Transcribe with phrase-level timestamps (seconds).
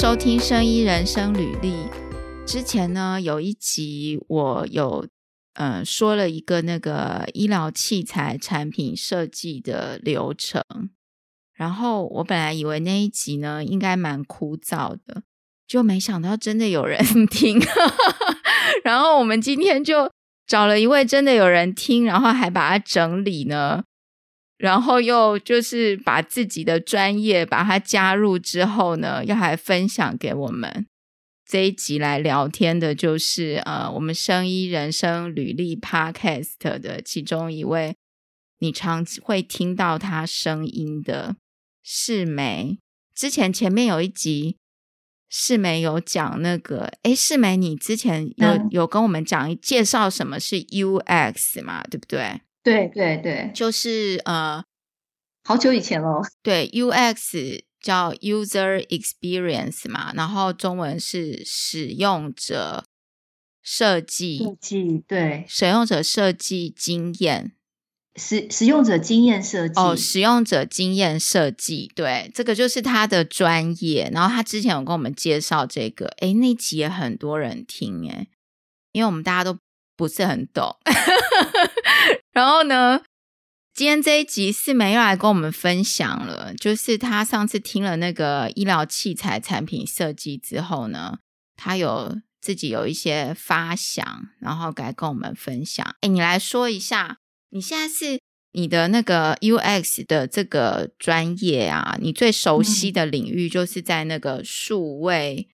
[0.00, 1.74] 收听生医人生履历。
[2.46, 5.04] 之前呢，有一集我有
[5.54, 10.62] 嗯、呃、说了一个那个医疗器材产品设计的流程，
[11.52, 15.24] 然后我本来以为那一集呢应该蛮枯燥的，
[15.66, 17.60] 就没想到真的有人听。
[18.84, 20.12] 然后我们今天就
[20.46, 23.82] 找了一位真的有人听，然后还把它整理呢。
[24.58, 30.86] 然后又就是把自己的专业把它加入之后呢，要来分享给我们
[31.46, 37.94] 这一集来聊天的，就是呃，我们生医人生履历 Podcast 的其中一位，
[38.58, 41.36] 你常会听到他声音的
[41.84, 42.78] 世梅。
[43.14, 44.58] 之前前面有一集，
[45.30, 52.40] 世梅有讲那个，诶，世梅，你之前有、嗯、有跟我们讲介绍什么是 UX 嘛，对不对？
[52.68, 54.62] 对对对，就是呃，
[55.44, 56.20] 好久以前喽。
[56.42, 62.84] 对，UX 叫 User Experience 嘛，然后中文是使用者
[63.62, 67.52] 设计，设计对，使用者设计经验，
[68.16, 69.80] 使使用者经验设计。
[69.80, 74.10] 哦，使用者经验设计，对，这个就是他的专业。
[74.12, 78.28] 然后他之前有跟我们介绍这个，诶，那集也很多人听，诶，
[78.92, 79.58] 因为我们大家都。
[79.98, 80.76] 不是很懂，
[82.30, 83.02] 然后呢，
[83.74, 91.18] 今天这一集四梅又来跟我们分享了，就是他上次听了那个医疗器材产品设计之后呢，
[91.56, 95.84] 他有自己有一些发想，然后来跟我们分享。
[96.02, 97.18] 哎，你来说一下，
[97.50, 98.20] 你现在是
[98.52, 105.48] 你的那个 UX 的这个专业啊，你最熟悉的领域就是在那个数位，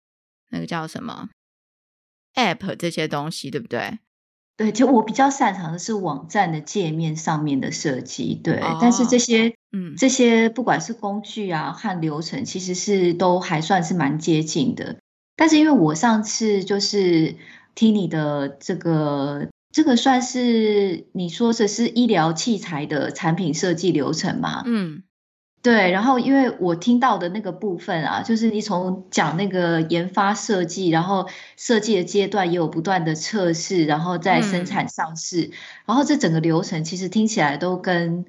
[0.49, 1.29] 那个叫什么
[2.37, 3.99] App 这些东西，对不对？
[4.61, 8.61] 对，就我比较擅长的是网站的界面上面的设计，对。
[8.61, 14.99] 哦、但是这些，嗯，这些不管是工具啊和流程，其实是都还算是蛮接近的。
[15.35, 17.37] 但是因为我上次就是
[17.75, 24.63] 听你的这个，这个算是你说的是医疗器材的产品设计流程嘛？
[24.67, 25.05] 嗯。
[25.63, 31.29] 对，然后因为我听到的那个部分啊，就是你从讲那个研发设计，然后
[31.59, 35.53] 设计的阶段也有不断的测试，然后再生产上市，嗯、
[35.85, 38.25] 然后这整个流程其实听起来都跟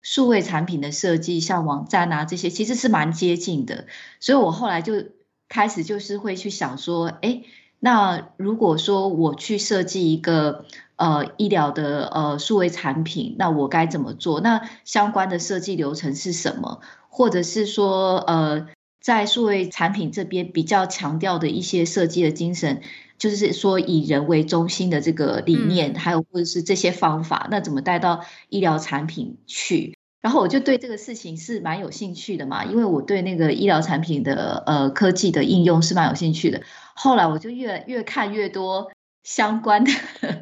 [0.00, 3.86] 数位产品的设计，像网站啊这些，其实是蛮接近的。
[4.20, 5.06] 所以我后来就
[5.48, 7.42] 开始就是会去想说，哎，
[7.80, 10.64] 那如果说我去设计一个。
[10.96, 14.40] 呃，医疗的呃数位产品，那我该怎么做？
[14.40, 16.80] 那相关的设计流程是什么？
[17.10, 18.66] 或者是说，呃，
[19.00, 22.80] 在数位产品这边比较强调的一些设计的精神，
[23.18, 29.94] 就是说以人为中心的这个理念，嗯、还有或者是这些方法，那怎么带到医疗产品去？
[30.22, 36.62] 然后我就对这个事情是蛮有兴趣的嘛，因为我对那个医疗产品的呃科技的应用是蛮有兴趣的。
[36.94, 38.90] 后来我就越越看越多。
[39.26, 39.90] 相关的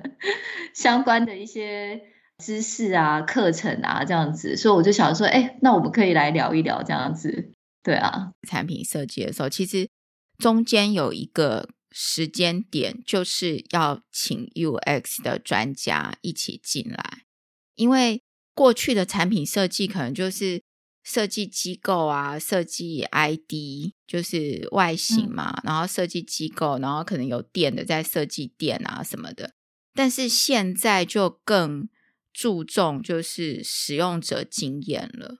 [0.76, 2.02] 相关的一些
[2.36, 7.52] 知识啊、课程啊，这样子，所以我就想说，哎，那我们可以来聊一聊这样子，
[7.82, 8.32] 对啊。
[8.46, 9.88] 产品设计的时候，其实
[10.36, 17.22] 中间有一个时间点，就是要请 UX 的专家一起进来，
[17.76, 18.22] 因为
[18.54, 20.62] 过去的产品设计可能就是。
[21.04, 29.52] 设计机构啊，设计 ID 就是外形嘛，嗯、然后设计机构，然后可能有店的在设计店啊什么的。
[29.92, 31.88] 但是现在就更
[32.32, 35.36] 注重就是使用者经验了。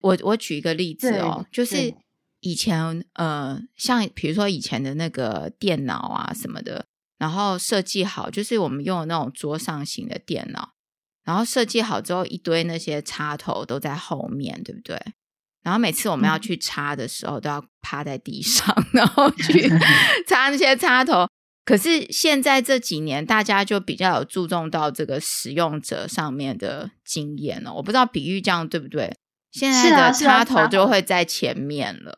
[0.00, 1.94] 我我举一个例子哦，就是
[2.40, 6.86] 以前呃，像比如说以前的那个电脑啊什么的，
[7.18, 10.72] 然后设计好，就是我们用的那种桌上型的电脑。
[11.24, 14.98] 然后设计好之后，一堆那些插头都在后面，对不对？
[15.62, 19.68] 然后每次我们要去插的时候，都要趴在地上， 然后去
[20.26, 21.28] 插那些插头。
[21.66, 27.74] 可是现在这几年，大家就比较有注重到这个使用者上面的经验了。
[27.74, 29.14] 我不知道比喻这样对不对？
[29.52, 32.16] 现在的插头就会在前面了。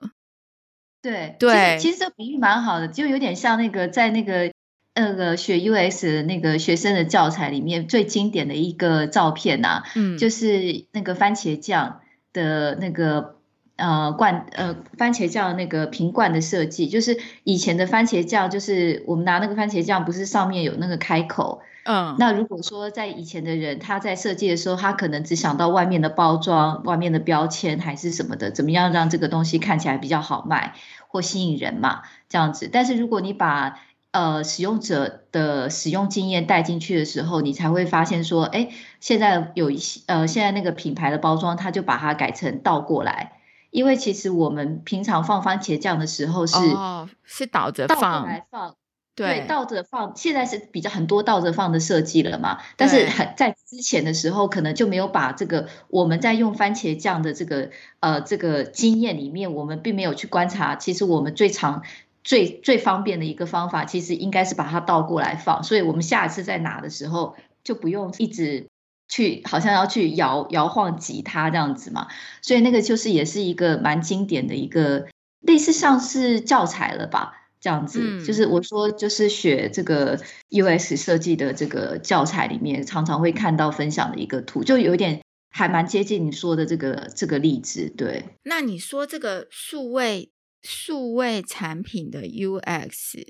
[1.02, 4.51] 对对，其实这比喻蛮好的，就有点像那个在那个。
[4.94, 12.00] 那个学 US 那个学生的教材里面最经典的一个照片呐、啊，嗯，就是那个番茄酱
[12.32, 13.36] 的那个
[13.76, 30.74] 呃罐呃番茄酱那个瓶罐的设计，就是以前的番茄酱，就是我们拿那个番茄酱，不是上面有那个开口，嗯，那如果说在以前的人他在设计的时候，他可能只想到外面的包装、外面的标签还是什么的，怎么样让这个东西看起来比较好卖
[31.08, 32.68] 或吸引人嘛，这样子。
[32.70, 33.80] 但是如果你把
[34.12, 38.68] 呃，使用者的使用经验带进去的时候，你才会发现说，哎，
[39.00, 48.76] 现在有一些呃，现在那个品牌的包装，它就把它改成倒过来，因为其实我们平常放番茄酱的时候是哦，是倒着放来放。
[49.14, 52.60] 对，倒着放，现在是比较很多倒着放的设计了嘛。
[52.78, 57.68] 但是很在之前的时候，可能就没有把这个我们在用番茄酱的这个
[58.00, 60.76] 呃这个经验里面，我们并没有去观察。
[60.76, 61.82] 其实我们最常、
[62.24, 65.62] 最最方便的一个方法，其实应该是把它倒过来放。
[65.62, 68.68] 所以我们下一次再拿的时候，就不用一直
[69.08, 72.08] 去好像要去摇摇晃吉他这样子嘛。
[72.40, 75.06] 所以那个就是也是一个蛮经典的一个
[75.40, 77.38] 类似像是教材了吧。
[77.64, 80.18] 这样子，嗯，就是我说，就是学这个
[80.50, 87.88] US 设计的这个教材里面，常常会看到分享的一个图，就有点还蛮接近你说的这个这个例子。
[87.96, 93.26] 对，那你说这个数位数位产品的 UX，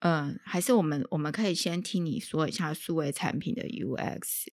[0.00, 4.46] 嗯，呃，还是我们我们可以先听你说一下数位产品的 UX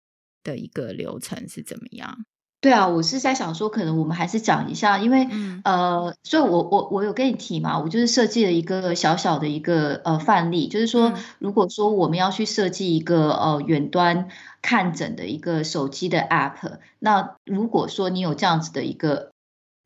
[0.44, 2.25] 的一个流程是怎么样？
[2.62, 14.29] 对啊，我是在想说，可能我们还是讲一下，因为、嗯、呃，所以我我我有跟你提嘛，我就是设计了一个小小的一个呃范例，就是说，如果说我们要去设计一个呃远端
[14.62, 19.32] 看诊的一个手机的 App，那如果说你有这样子的一个。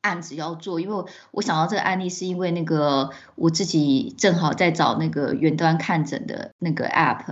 [0.08, 7.24] 案子要做，因为我想到这个案例，是因为那个我自己正好在找那个远端看诊的那个 app，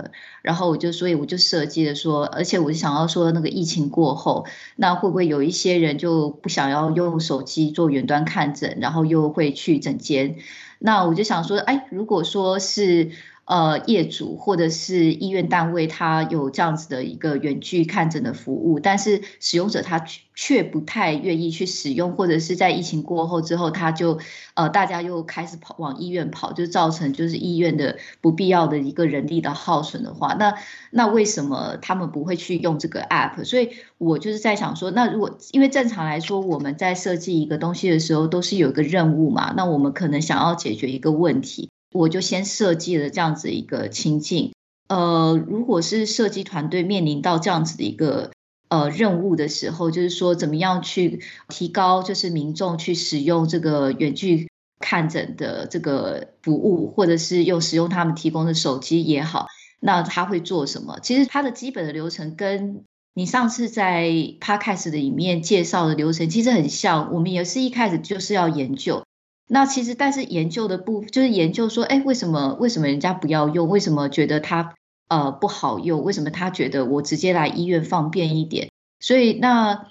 [0.42, 4.46] 然后我就所以我就设计了说，而且我就想要说，那个疫情过后，
[4.76, 10.36] 那会不会有一些人就不想要用手机做远端看诊，然后又会去诊间？
[10.78, 13.10] 那我就想说，哎，如果说是。
[13.46, 20.04] 呃，业主或者是医院单位，他有这样子的一个远距看诊的服务，但是使用者他
[20.34, 24.18] 却不太愿意去使用，或者是在疫情过后之后，他就
[24.54, 30.54] 呃，大家又开始跑往医院跑，就造成就是医院的不必要的一个人力的耗损的话，那
[30.90, 33.44] 那为什么他们不会去用这个 app？
[33.44, 41.70] 所以我就是在想说，那如果因为正常来说，我们在设计一个东西的时候，都是有一个任务嘛，那我们可能想要解决一个问题。
[41.96, 44.52] 我就先设计了这样子一个情境，
[44.88, 48.30] 呃，如果是设计团队面临到这样子的一个
[48.68, 54.48] 呃任务的时候，就是说怎么样去提高，就是民众去使用这个远距
[54.80, 59.46] 看诊的这个服务，或者是用使用他们提供的手机也好，
[59.80, 60.98] 那他会做什么？
[61.02, 62.84] 其实它的基本的流程跟
[63.14, 64.04] 你上次在
[64.40, 69.02] Podcast 的里面介绍的流程其实很像，我们也是一开始就是要研究。
[69.48, 73.68] 那其实，但是研究的部就是研究说，哎，为什么为什么人家不要用？
[73.68, 74.74] 为什么觉得它
[75.08, 76.02] 呃不好用？
[76.02, 78.70] 为什么他觉得我直接来医院方便一点？
[78.98, 79.86] 所以，那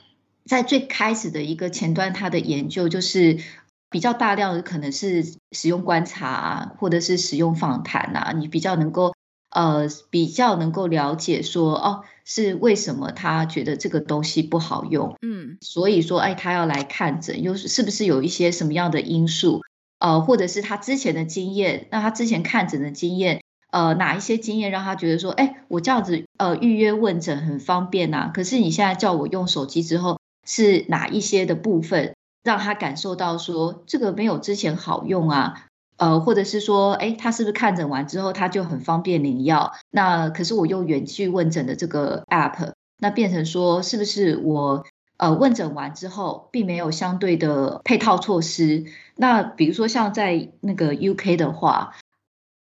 [0.46, 3.40] 在最开始的一个前端，他的研究就是
[3.90, 5.24] 比较大量的，可能是
[5.54, 9.15] 使用观察啊，或者是使用访谈呐，你比较能够。
[9.56, 19.62] 呃，比较能够了解说，哦，是为什么他觉得这个东西不好用，嗯，所以说，哎，他要来看诊，又是是不是有一些什么样的因素，
[20.00, 23.42] 呃，或者是他之前的经验，那他之前看诊的经验，
[23.72, 32.14] 呃，哪一些经验让他觉得说，哎，我这样子，呃，预约问诊很方便呐，可是你现在叫我用手机之后，是哪一些的部分
[32.44, 35.68] 让他感受到说，这个没有之前好用啊？
[35.98, 39.72] 呃，或者是说，哎，他是不是看诊完之后，他就很方便领药？
[39.92, 48.84] 那可是我用远距问诊的这个 app，那变成说，是不是我呃问诊完之后，并没有相对的配套措施？
[49.16, 51.96] 那比如说像在那个 UK 的话，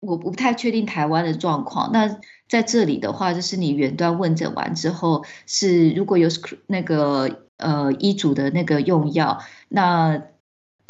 [0.01, 1.91] 我不太确定台湾的状况。
[1.93, 6.31] 那在这里的话，就是你远端问诊完之后，是如果有
[6.67, 10.23] 那个呃医嘱的那个用药，那。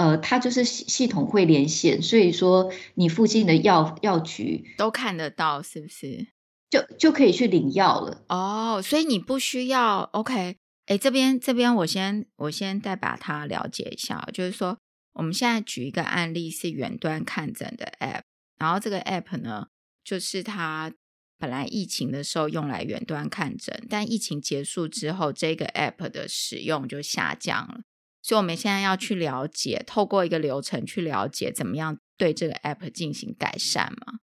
[0.00, 6.28] 呃，它就是系系统会连线，所以说你附近的药药局都看得到，是不是？
[6.70, 8.24] 就就可以去领药了。
[8.30, 10.56] 哦，所以你不需要 OK。
[10.86, 14.78] 哎，这边这边我先我先再把它了解一下，就是说
[15.12, 18.22] 我们现在举一个案例是远端看诊的 App，
[18.56, 19.66] 然后这个 App 呢，
[20.02, 20.90] 就是它
[21.38, 27.82] 本来疫情的时候用来远端看诊，但疫情结束之后，这个 App 的使用就下降了。
[28.22, 34.20] 所以我们现在要去了解，透过一个流程去了解，怎么样对这个 app 进行改善嘛？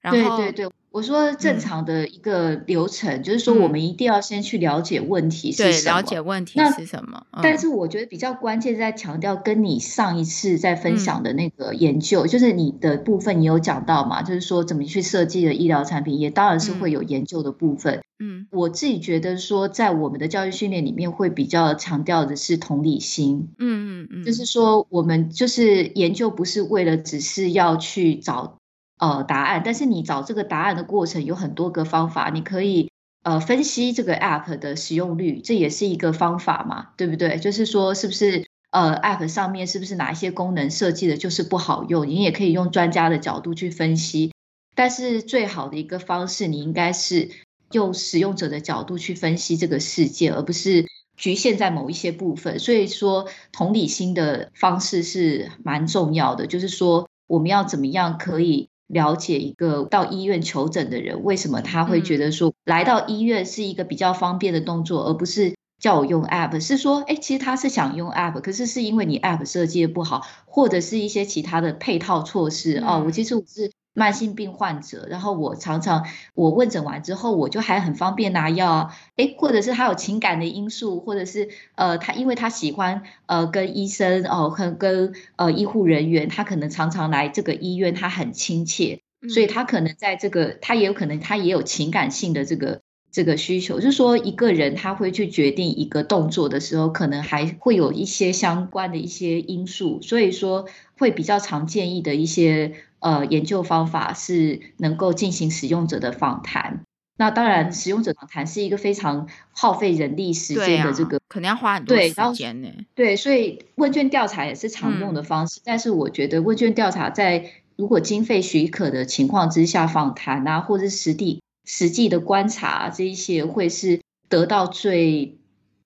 [0.00, 0.72] 然后，对对对。
[0.90, 5.96] 我说正常的一个流程，嗯、就是说我们一定要先去了解问题是什么。
[5.96, 7.26] 了解问题是什么？
[7.30, 14.22] 嗯、但是我觉得比较关键在强调，跟你上一次在分享的那个研究，嗯、就是你的部分，你有讲到嘛？
[14.22, 18.00] 就是说怎么去设计的医疗产品，也当然是会有研究的部分。
[18.18, 23.50] 嗯，我自己觉得说，在我们的教育训练里面，会比较强调的是同理心。
[23.58, 28.57] 嗯嗯嗯，就是说我们就是研究，不是为了只是要去找。
[28.98, 32.90] 呃，答案，但是你找这个答案的过程有很多个方法，你可以
[33.22, 37.38] 呃分析这个 app 的使用率，这也是一个方法嘛，对不对？
[37.38, 42.06] 就是说，是不是呃，App 上面是不是哪一些功能设计的就是不好用？
[42.06, 44.32] 你也可以用专家的角度去分析。
[44.74, 47.30] 但是最好的一个方式，你应该是
[47.72, 50.86] 用使用者的角度去分析这个世界，而不是
[51.16, 52.58] 局限在某一些部分。
[52.58, 56.46] 所以说，同理心的方式是蛮重要的。
[56.46, 65.54] 就是说，我们要怎么样可以了解一个到医院求诊的人，为什么他会觉得说来到医院是一个比较方便的动作，而不是。
[65.80, 73.02] 叫我用 App 是说，哎，其实他是想用 App，可是是因为你 App 设计的不好，或者是一些其他的配套措施、嗯、哦。
[73.06, 92.80] 我其实我是慢性病患者，然后我常常我问诊完之后，我就还很方便拿药啊，哎，或者是他有情感的因素，或者是呃，他因为他喜欢呃跟医生哦，跟跟呃医护人员，他可能常常来这个医院，他很亲切，所以他可能在这个他也有可能他也有情感性的这个。
[93.10, 100.66] 这个需求就是说，一个人他会去决定一个动作的时候，可能还会有一些相关的一些因素，所以说
[100.98, 106.82] 会比较常建议的一些呃研究方法是能够进行使用者的访谈。
[107.16, 112.68] 那当然，使用者访谈是一个非常耗费人力时间的这个，肯定要花很多时间呢。
[112.94, 121.42] 对，所以问卷调查也是常用的方式，嗯、但是我觉得问卷调查在如果经费许可的情况之下，访谈啊，或者是实地。
[121.70, 124.00] 实际的观察，这一些会是
[124.30, 125.36] 得到最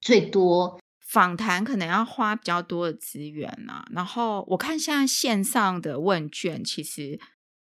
[0.01, 0.79] 最多。
[1.13, 3.87] 访谈可能要花比较多的资源啊。
[3.91, 7.21] 然后我看现在线上的问卷，其实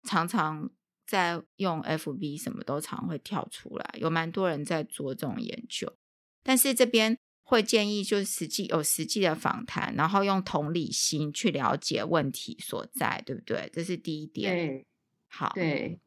[0.02, 0.68] 常常
[1.06, 5.96] 在用 FB，什么都常会跳出来，有蛮多人在做这种研究。
[6.42, 13.70] 但是这边会建议，就是实际有实际的访谈，然后用同理心去了解问题所在，对不对？
[13.72, 14.52] 这是第一点。
[14.52, 14.86] 对，
[15.28, 16.00] 好，对。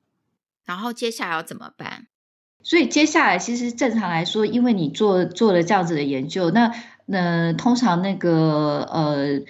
[0.66, 2.08] 然后接下来要怎么办？
[2.64, 6.72] 所以接下来其实正常来说，因为你做做了这样子的研究，那
[7.06, 9.42] 那通常那个呃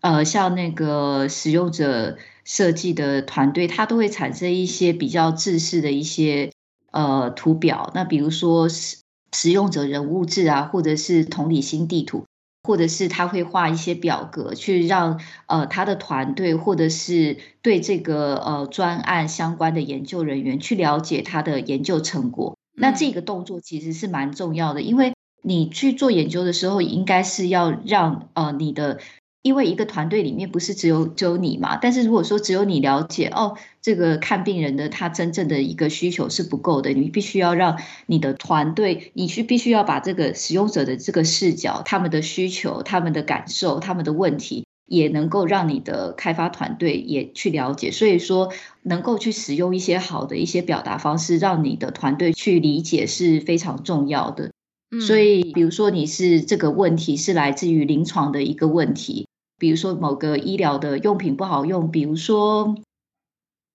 [0.00, 6.50] 呃，像那个使用者设计的团队，它都会产生一些比较制式的一些
[6.90, 7.90] 呃图表。
[7.94, 8.98] 那比如说使
[9.32, 12.24] 使用者人物志啊，或者是同理心地图。
[12.64, 22.56] 或者是他会画一些表格，去让呃他的团队，或者是对这个呃专案相关的研究人员去了解他的研究成果。
[22.76, 28.98] 那这个动作其实是蛮重要的，因为你去做研究的时候，应该是要让呃你的。
[29.44, 47.90] 因为一个团队里面不是只有只有你嘛，但是如果说只有你了解哦，这个看病人的他真正的一个需求是不够的，你必须要让你的团队，你去必须要把这个使用者的这个视角、他们的需求、他们的感受、他们的问题，也能够让你的开发团队也去了解。
[47.90, 54.52] 所以说，能够去使用一些好的一些表达方式，让你的团队去理解是非常重要的。
[55.00, 59.26] 所以，比如说你是这个问题是来自于临床的一个问题。
[59.58, 62.74] 比如说某个医疗的用品不好用，比如说，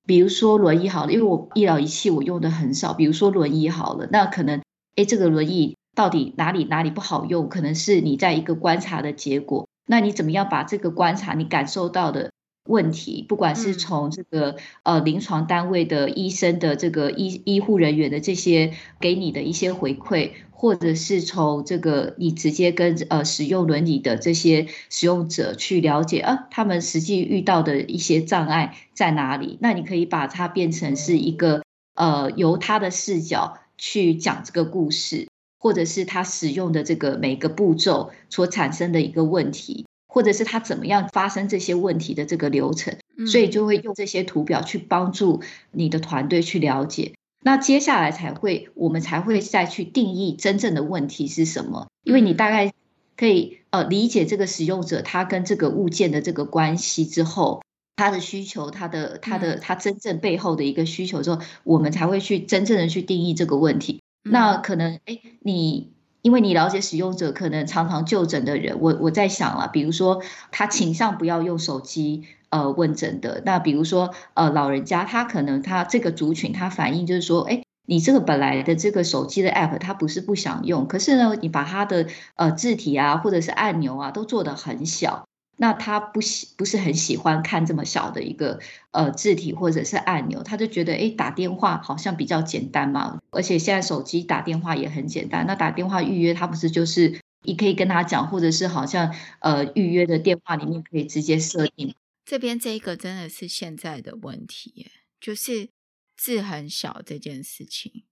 [0.05, 2.93] 比如说轮椅好了，因为我医疗仪器我用的很少。
[2.93, 4.61] 比如说轮椅好了，那可能，
[4.95, 7.47] 哎，这个轮椅到底哪里哪里不好用？
[7.49, 9.67] 可能是你在一个观察的结果。
[9.87, 12.31] 那你怎么样把这个观察你感受到的
[12.67, 20.31] 问题，不管是从这个呃临床单位的医生的这个医医护人员的这些给你的一些回馈。
[20.59, 29.59] 或者是从这个你直接跟呃使用伦理的这些使用者去了解啊，他们实际遇到的一些障碍在哪里？
[29.61, 31.61] 那你可以把它变成是一个
[31.93, 35.27] 呃由他的视角去讲这个故事，
[35.59, 39.85] 或者是他使用的这个每个步骤所产生的一个问题，
[40.17, 42.97] 或者是他怎么样发生这些问题的这个流程，
[43.27, 47.13] 所以就会用这些图表去帮助你的团队去了解。
[47.43, 51.85] 那接下来才会，我们才会再去定义真正的问题是什么。
[52.03, 52.73] 因为你大概
[53.15, 57.61] 可以呃理解这个使用者他跟这个物件的这个关系之后，
[57.95, 64.01] 他的需求，他的他的他真正背后的一个需求之后，我们才会去真正的去定义这个问题。
[64.23, 70.21] 那可能哎，你因为你了解使用者，可能常常就诊的人，我我在想了，比如说
[70.51, 72.23] 他倾向不要用手机。
[72.49, 85.26] 呃，问诊的那比如说，呃，老人家他可能他这个族群他反映就是说，哎，你这个本来的这个手机的 app，他不是不想用，可是呢，你把他的呃字体啊或者是按钮啊都做得很小，
[85.57, 88.59] 那他不喜不是很喜欢看这么小的一个
[88.91, 101.93] 呃字体或者是按钮，他就觉得哎打电话好像比较简单嘛，而且现在手机打电话也很简单，那打电话预约他不是就是你可以跟他讲，或者是好像呃预约的电话里面可以直接设定。
[102.25, 104.87] 这边这一个真的是现在的问题，
[105.19, 105.69] 就是
[106.15, 108.03] 字很小这件事情。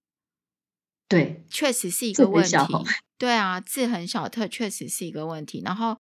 [1.07, 2.57] 对，确实是一个问题。
[3.17, 5.61] 对啊，字很小，特确实是一个问题。
[5.63, 5.97] 然后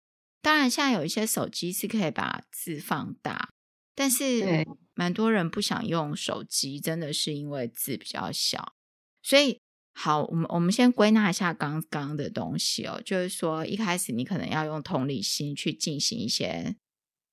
[0.42, 3.50] 当然，现在有一些手机是可以把字放大，
[3.94, 8.74] 但是蛮多人不想用手机，真的是因为字比较小。
[9.22, 9.60] 所以，
[9.94, 16.78] 好，我们我们先归纳一下刚刚的东西哦，就是说一开始你可能要用同理心去进行一些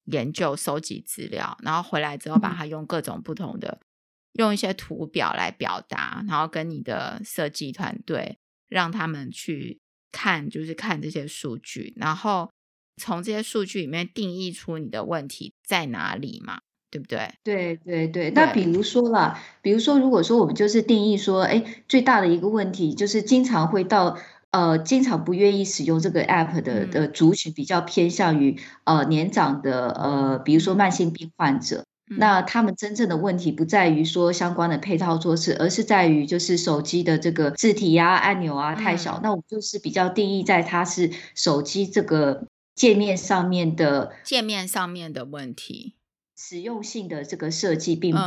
[0.07, 3.87] 研究、收集资料，然后回来之后把它用各种不同的、嗯、
[4.33, 12.51] 用一些图表来表达，然后跟你的设计团队让他们去看，就是看这些数据，然后。
[12.97, 16.61] 从这些数据里面定义出你的问题在哪里嘛，
[16.91, 17.31] 对不对？
[17.45, 18.31] 对对对。
[18.31, 24.17] 那比如说啦，比如说，如果说我们就是定义说，哎，最大的一个问题就是经常会到
[24.51, 31.85] 呃，经常不愿意使用这个 app 的的族群比较偏向于呃年长的呃，比如说慢性病患者。
[32.11, 32.17] 嗯。
[32.19, 39.17] 那他们真正的问题不在于说相关的配套措施，而是在于就是手机的这个字体啊、按钮啊太小。
[39.17, 39.21] 嗯。
[39.23, 42.47] 那我们就是比较定义在它是手机这个。
[42.77, 45.95] 界面上面的界面上面的问题，
[46.37, 48.21] 实用性的这个设计并不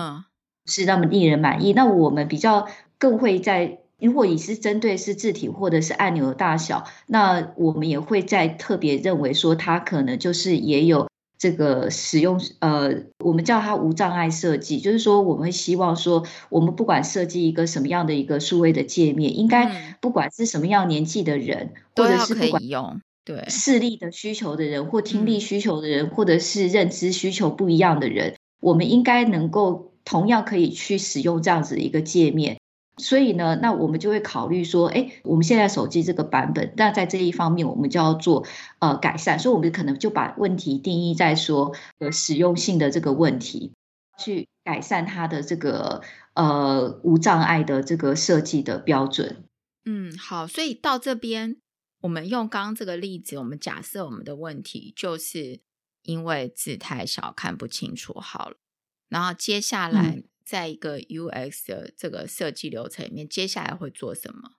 [0.66, 1.72] 是那么令人满意。
[1.72, 12.92] 嗯、那我们比较更会在，如果你是针对是字体或者是按钮的大小，那我们也会在特别认为说它可能就是也有这个使用，呃，
[13.24, 23.00] 我们叫它无障碍设计，就是说我们会希望说，我们不管设计一个什么样的一个数位的界面，应该不管是什么样年纪的人，嗯、或者是不管用。
[23.26, 32.58] 对视力的需求的人，或听力需求的人，嗯、或者是认知需求不一样的人，我们应该能够同样可以去使用这样子的一个界面。
[32.98, 38.46] 所以呢，那我们就会考虑说，哎，我们现在手机这个版本，那在这一方面我们就要做
[38.80, 39.40] 呃改善。
[39.40, 43.72] 所以，我们可能就把问题定义在说呃使用性的这个问题，
[44.18, 46.02] 去改善它的这个
[46.34, 49.46] 呃无障碍的这个设计的标准。
[49.86, 51.56] 嗯，好，所以到这边。
[52.02, 55.60] 我们用刚刚这个例子，我们假设我们的问题就是
[56.04, 58.58] 因为字太小看不清楚好了。
[59.10, 64.52] 然后接下来在一个 UX 的这个设计流程里面，嗯、接下来会做什么？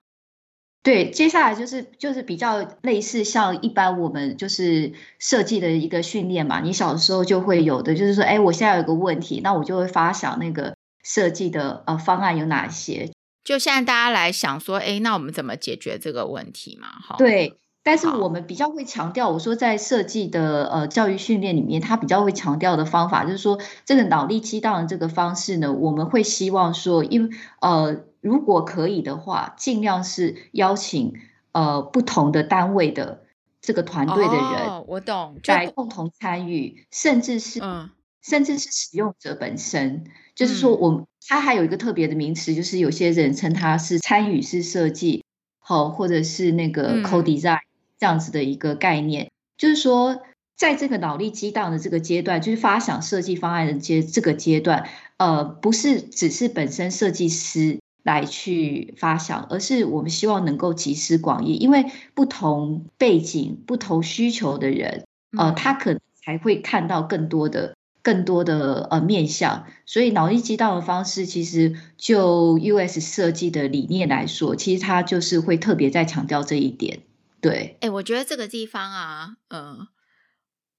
[0.83, 6.59] 对，接下来就是就是比较类似像一般我们就是设计的一个训练嘛。
[6.59, 13.11] 你小时候就会有的，就是说，哎，我现在有个问题，那我就会发想那个设计的呃方案有哪些。
[13.43, 16.87] 就现在大家来想说，哎，那我们怎么解决这个问题嘛？
[16.89, 31.13] 哈，对，但是我们比较会强调，我说在设计的呃教育训练里面，他比较会强调的方法，就是说这个脑力激荡的这个方式呢，我们会希望说，因为呃如果可以的话，尽量是邀请
[31.51, 33.23] 呃不同的单位的
[33.59, 37.89] 这个团队的人，哦，我懂，来共同参与，甚至是嗯。
[38.23, 40.03] 甚至是使用者本身，
[40.35, 45.23] 就是说，我们它还有一个特别的名词，就是有些人称它是参与式设计，
[45.59, 47.59] 好，或者是那个 co-design
[47.99, 49.31] 这样子的一个概念。
[49.57, 50.21] 就是说，
[50.55, 65.05] 在这个脑力激荡的这个阶段，就是发想设计方案的阶这个阶段，呃，不是只是本身设计师来去发想，而是我们希望能够集思广益，因为不同背景、不同需求的人，
[65.37, 67.75] 呃，他可能才会看到更多的。
[68.03, 77.03] 更多的呃面向，所以脑力激荡的方式，其实就 US 设计的理念来说，其实它就是会特别在强调这一点。
[77.39, 79.87] 对，哎、欸，我觉得这个地方啊，嗯、呃，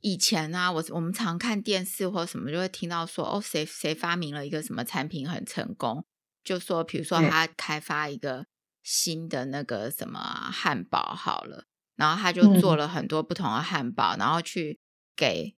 [0.00, 6.04] 以前啊，我我们常看电视或什么，就会听到说，哦，谁谁发明了一个什么产品很成功，
[6.42, 8.46] 就说，比如说他开发一个
[8.82, 10.18] 新的那个什么
[10.52, 14.80] 汉堡好了，然后他就做了很多不同的汉堡，嗯、然后去
[15.14, 15.54] 给。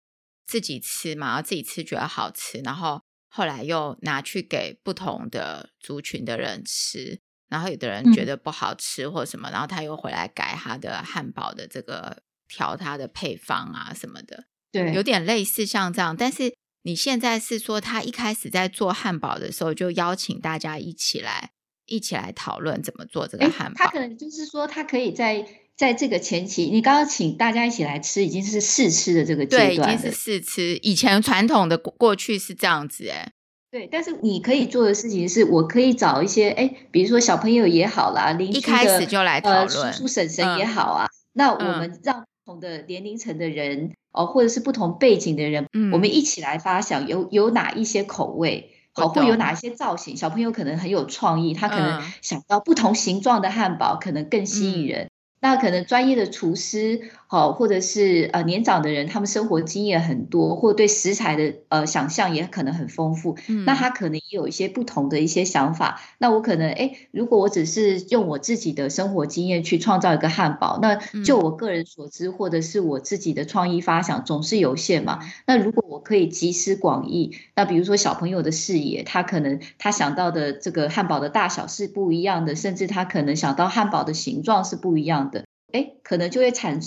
[0.53, 16.15] 自己吃嘛，然后自己吃觉得好吃，然后后来又拿去给不同的族群的人吃，然后有的人觉得不好吃或什么，嗯、然后他又回来改他的汉堡的这个调他的配方啊什么的，对，有点类似像这样。
[16.15, 21.53] 但是你现在是说他一开始在做汉堡的时候就邀请大家一起来
[21.87, 25.62] 一起来讨论怎么做这个汉堡，他可能就是说他可以在。
[25.77, 29.75] 在这个前期，你刚刚请大家一起来吃，已经是试吃的这个阶段了。
[29.75, 30.77] 对，已经是试吃。
[30.83, 33.33] 以前传统的过去是这样子，哎，
[33.71, 33.89] 对。
[33.91, 41.07] 但是你可以做的事情是，我可以找一些，哎，比如说小朋友也好啦，邻居的一开始就来讨论，呃，叔叔婶婶也好啊。
[41.07, 50.17] 嗯、那我们让不同的年龄层的人，哦、嗯，或者是不同背景的人，嗯，我们一起来发想有有哪一些口味，好，会有哪一些造型。
[50.17, 55.07] 小朋友可能很有创意，他可能想到不同形状的汉堡，可能更吸引人。
[55.07, 55.11] 嗯
[55.43, 63.39] 那可能专业的厨师，好，或者是呃年长的人，他们生活经验很多，或对食材的呃想象也可能很丰富。
[63.49, 65.99] 嗯，那他可能也有一些不同的一些想法。
[66.19, 75.21] 那我可能哎，如果我只是用我自己的生活经验去创造一个汉堡，那就我个人所知，或者是我自己的创意发想总是有限嘛。
[75.47, 85.47] 那如果我可以集思广益，那比如说小朋友的视野，他可能他想到的这个汉堡的大小是不一样的，甚至他可能想到汉堡的形状是不一样的。
[85.73, 86.83] 哎，可能就会产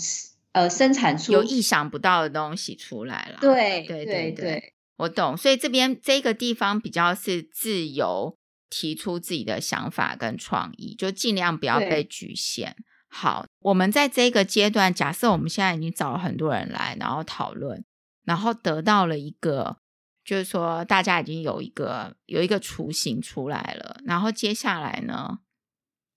[0.55, 3.39] 呃生产出有意想不到的东西出来了。
[3.41, 5.35] 对对对对，我懂。
[5.35, 8.37] 所以这边这个地方比较是自由
[8.69, 12.77] 提出自己的想法跟创意，就尽量不要被局限。
[13.09, 17.83] 好，我们在这个阶段，假设我们现在已经找了很多人来，然后讨论，
[18.23, 19.77] 然后得到了一个，
[20.23, 25.39] 就是说大家已经有一个有一个雏形出来了，然后接下来呢？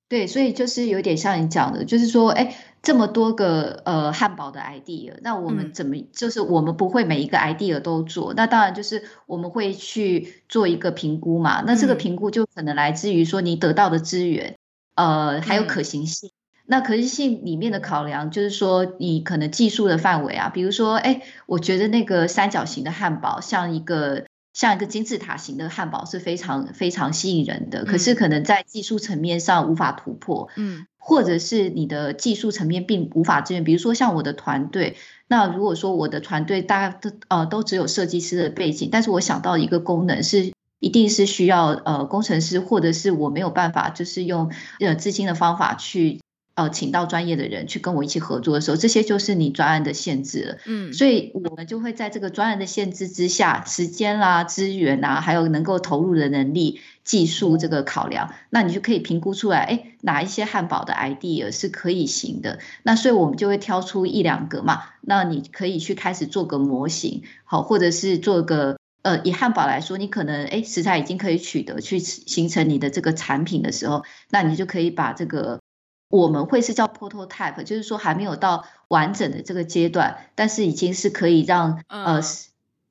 [0.09, 8.33] 对，所以就是有点像你讲的，就是说，哎，这么多个呃汉堡的 idea，那我们怎么、嗯、就是我们不会每一个 idea 都做？
[8.35, 11.62] 那当然就是我们会去做一个评估嘛。
[11.67, 14.57] 那这个评估就可能来自于说你得到的资源，
[14.95, 16.31] 嗯、呃，还有可行性。
[16.31, 16.33] 嗯、
[16.67, 24.25] 那可行性里面的考量就是说，你可能技术的范围啊，比如说，哎，我觉得那个三角形的汉堡像一个。
[24.59, 33.62] 像一个金字塔型的汉堡是非常非常吸引人的，嗯、可是可能在技术层面上无法突破，嗯，或者是你的技术层面并无法支援。
[33.62, 34.97] 比如说像我的团队，
[35.29, 46.18] 那如果说我的团队大家都呃都只有设计师的背景，但是我想到一个功能是一定是需要呃工程师，或者是我没有办法就是用呃资金的方法去。
[46.59, 50.59] 呃，请到专业的人去跟我一起合作的时候，这些就是你专案的限制了。
[50.66, 62.59] 嗯，所以我们就会在这个专案的限制之下，时间啦、资源啊，还有能够投入的能力、技术这个考量，那你就可以评估出来，哎，哪一些汉堡的 idea 是可以行的。
[62.83, 75.61] 那所以我们就会挑出一两个嘛，那你可以去开始做个模型，好，或者是做个呃，以汉堡来说，你可能哎食材已经可以取得，去形成你的这个产品的时候，那你就可以把这个。
[76.09, 82.21] 我们会是叫 prototype，就是说还没有到完整的这个阶段，但是已经是可以让呃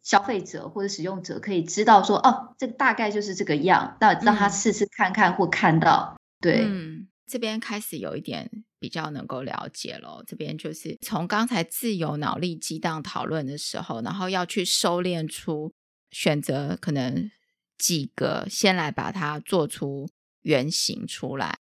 [0.04, 6.16] 消费者或者使用者可以知道说，哦，这个大概就是这个样，那让他试试看看或看到。
[6.16, 8.50] 嗯、对，嗯，这边开始有一点
[8.80, 10.24] 比较能够了解了。
[10.26, 15.74] 这边就是从刚才自由脑力激荡讨论的时候，然后要去收敛出
[16.12, 17.30] 选择可能
[17.78, 20.08] 几个，先来把它做出
[20.44, 21.58] 原型出来。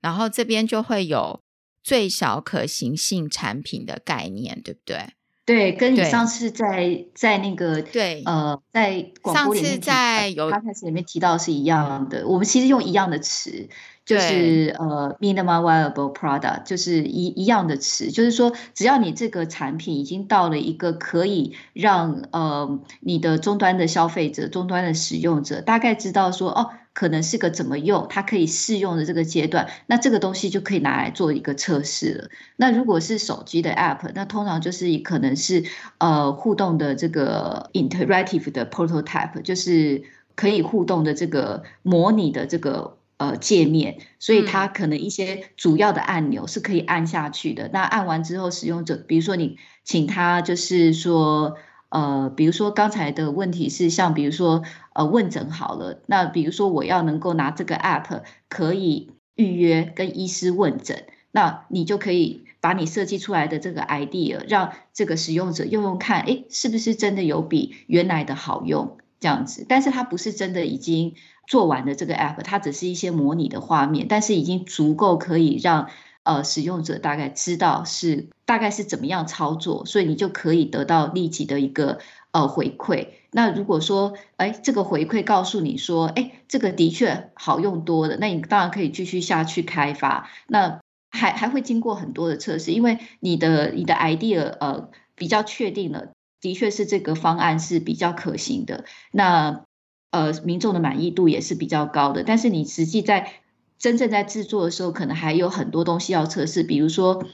[0.00, 1.40] 然后这边就会有
[1.82, 5.08] 最小可行性产品的概念，对不对？
[5.44, 13.70] 对，跟你上次在在那个对呃在广播里面上次在有刚开始里面提到是一样的，我们其实用一样的词，
[14.04, 26.70] 就是呃 minimum viable product，就是一一样的词，就是说只要你这个产品已经到了一个可以让呃你的终端的消费者、终端的使用者大概知道说哦。
[26.98, 32.28] 可能是个怎么用，它可以试用的这个阶段，那这个东西就可以拿来做一个测试了。
[32.56, 35.62] 那如果是手机的 App，那通常就是可能是
[35.98, 40.02] 呃互动的这个 interactive 的 prototype，就是
[40.34, 47.70] 可以互动的这个模拟的这个呃界面，所以它可能一些主要的按钮是可以按下去的。
[47.72, 51.56] 那按完之后，使用者比如说你请他就是说。
[51.90, 54.62] 呃，比如说刚才的问题是像，比如说
[54.94, 69.64] 呃问诊好了，那比如说我要能够拿这个 app 可以预约跟医师问诊，那你就可以把你设计出来的这个 idea 让这个使用者用用看，诶，是不是真的有比原来的好用这样子？
[69.68, 71.14] 但是它不是真的已经
[71.46, 75.88] 做完的这个 app，它只是一些模拟的画面，但是已经足够可以让。
[76.28, 82.00] 呃，使用者大概知道是大概是怎么样操作，所以你就可以得到立即的一个
[82.32, 83.06] 呃回馈。
[83.30, 90.28] 那如果说，哎，这个回馈告诉你说，哎，这个的确好用多了，那你当然可以继续下去开发。
[90.48, 96.12] 那还还会经过很多的测试，因为你的你的 idea 呃比较确定了，
[96.42, 98.84] 的确是这个方案是比较可行的。
[99.12, 99.64] 那
[100.10, 103.32] 呃民众的满意度也是比较高的，但是你实际在
[103.78, 107.24] 真正在制作的时候，可能还有很多东西要测试，比如说，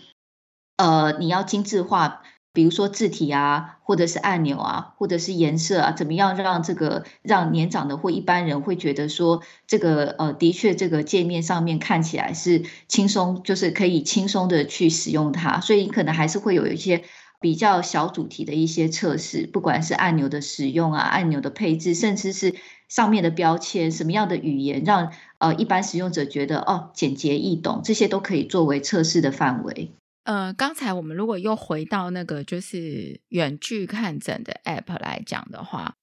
[0.77, 17.05] 呃，你要精致化，比如说字体啊，或者是按钮啊，或者是颜色啊，怎么样让这个让年长的或一般人会觉得说，这个呃，的确这个界面上面看起来是轻松，就是可以轻松的去使用它，所以你可能还是会有一些
[17.45, 22.55] 比较小主题的一些测试，不管是按钮的使用啊、按钮的配置，甚至是
[22.89, 29.91] 上面的标签，什么样的语言让呃一般使用者觉得哦简洁易懂，这些都可以作为测试的范围。
[30.23, 35.97] 呃，刚才我们如果又回到那个就是远距看诊的 App 来讲的话，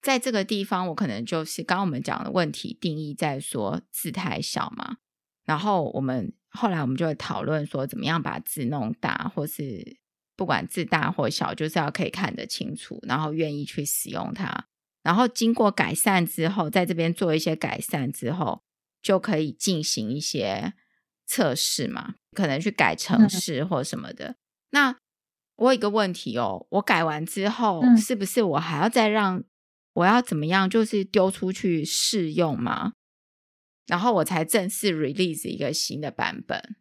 [0.00, 4.96] 在这个地方我可能就是刚刚我们讲的问题定义在说字太小嘛，
[5.44, 9.98] 然后我们后来我们就会讨论说怎么样把字弄大，或是
[10.36, 14.66] 不管字大或小，就是要可以看得清楚，然后愿意去使用它，
[15.02, 18.62] 然后经过改善之后，在这边做一些改善之后，
[19.02, 20.74] 就可以进行一些。
[21.28, 24.28] 测试嘛，可能去改程式或什么的。
[24.28, 24.36] 嗯、
[24.70, 24.96] 那
[25.56, 29.42] 我有一个问题哦，我改完之后，嗯、是不是我还要再让
[29.94, 32.92] 我要怎么样，就是丢出去试用吗？
[33.88, 36.76] 然后我才正式 release 一个新的版本。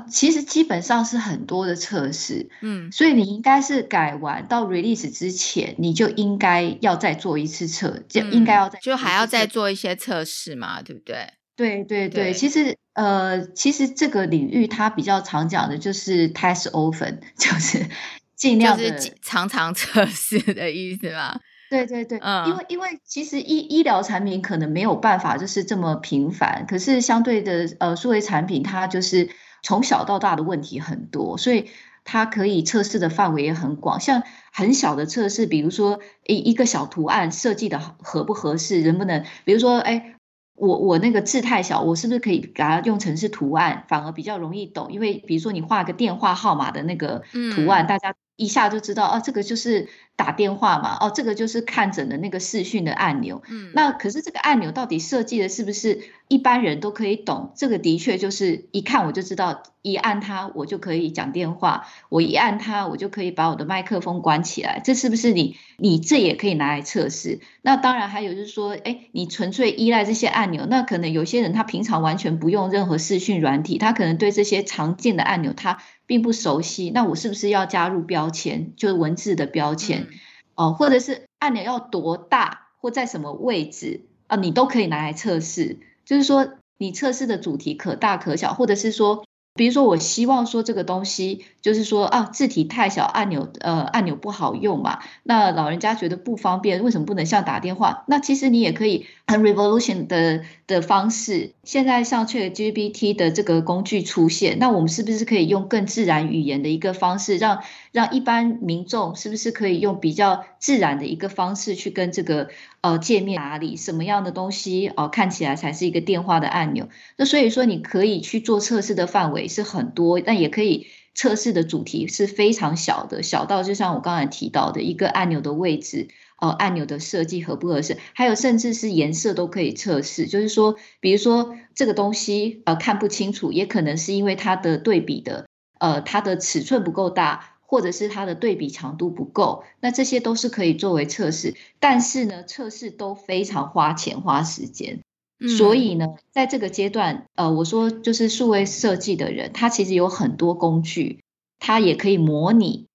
[0.00, 11.28] 其实基本上是很多的测试，嗯，所以你应该是改完到 release 之前，你就应该要再做一次测，就应该要再、嗯、就还要再做一些测试嘛，对不对？
[11.56, 17.86] 对对对，对其实呃，其实这个领域它比较常讲的就是 test often， 就是
[18.34, 21.38] 尽量是常常测试的意思嘛。
[21.70, 29.28] 对对对，嗯，因为因为其实医医疗产品可能没有办法就是这么频繁，可是相对的呃，数位产品它就是
[29.64, 31.70] 从小到大的问题很多，所以
[32.04, 33.98] 它可以测试的范围也很广。
[33.98, 34.22] 像
[34.52, 40.12] 很小的测试，比如说一一个小图案设计的合不合适，能不能，比如说哎。
[40.56, 44.92] 我我那个字太小，我是不是可以给它用成是图案，反而比较容易懂？
[44.92, 47.24] 因为比如说你画个电话号码的那个
[47.56, 53.42] 图案，嗯、大家一下就知道哦，这个就是打电话嘛，哦，这个就是看诊的那个视讯的按钮。
[53.48, 57.52] 嗯，那可是这个按钮到底设计的是不是一般人都可以懂？
[57.56, 59.62] 这个的确就是一看我就知道。
[59.84, 64.80] 一按它，我就可以讲电话；我一按它，我就可以把我的麦克风关起来。
[64.82, 65.58] 这是不是你？
[65.76, 67.40] 你这也可以拿来测试。
[67.60, 76.90] 那当然还有就是说，哎，你纯粹依赖这些按钮，那可能有些人他平常完全不用任何视讯软体，他可能对这些常见的按钮他并不熟悉。
[76.90, 80.02] 那我是不是要加入标签，就是文字的标签？
[80.02, 80.08] 嗯、
[80.54, 84.36] 哦，或者是按钮要多大，或在什么位置啊？
[84.36, 85.78] 你都可以拿来测试。
[86.04, 89.24] 就是说，你测试的主题可大可小，或者是说。
[89.56, 94.98] 比如说，我希望说这个东西，就是说啊，字体太小，按钮呃按钮不好用嘛。
[95.22, 98.02] 那老人家觉得不方便，为什么不能像打电话？
[98.08, 101.52] 那其实你也可以很 revolution 的的方式。
[101.62, 107.62] 现在像 ChatGPT 的这个工具出现，那我们是不是可以用更自然语言的一个方式，让
[107.94, 112.48] 让一般民众是不是可以用比较自然的一个方式去跟这个
[112.80, 116.88] 呃界面哪里什么样的东西哦、看起来才是一个电话的按钮？
[117.16, 126.08] 那所以说你可以去做测试的范围是很多，但也可以测试的主题是非常小的，小到就像我刚才提到的一个按钮的位置，
[126.40, 130.26] 呃按钮的设计合不合适，还有甚至是颜色都可以测试。
[130.26, 135.46] 就是说，比如说这个东西呃看不清楚，也可能是因为它的对比的
[135.78, 137.53] 呃它的尺寸不够大。
[137.66, 145.00] 或者是它的对比强度不够，那这些都是可以作为测试，但是呢，测试都非常花钱花时间，
[145.40, 151.20] 嗯、所以呢，在这个阶段，呃，我说就是数位设计的人，他其实有很多工具，
[151.58, 152.86] 他也可以模拟，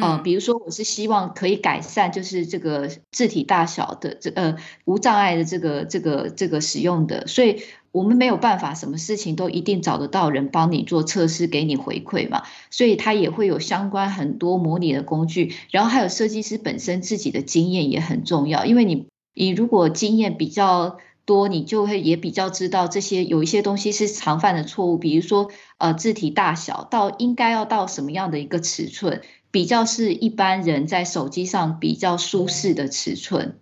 [0.00, 7.62] 呃，比如说我是希望可以改善，就是这个字体大小的这呃无障碍的这个这个这个使用的，所以。
[7.92, 12.42] 我们没有办法，什么事情都一定找得到人帮你做测试，给你回馈嘛。
[12.70, 18.64] 所以它也会有相关很多模拟的工具，然后还有设计师本身自己的经验也很重要。
[18.64, 33.58] 因为你你如果经验比较多，你就会也比较知道这些有一些东西是常犯的错误，比如说呃字体大小到应该要到什么样的一个尺寸，比较是一般人在手机上比较舒适的尺寸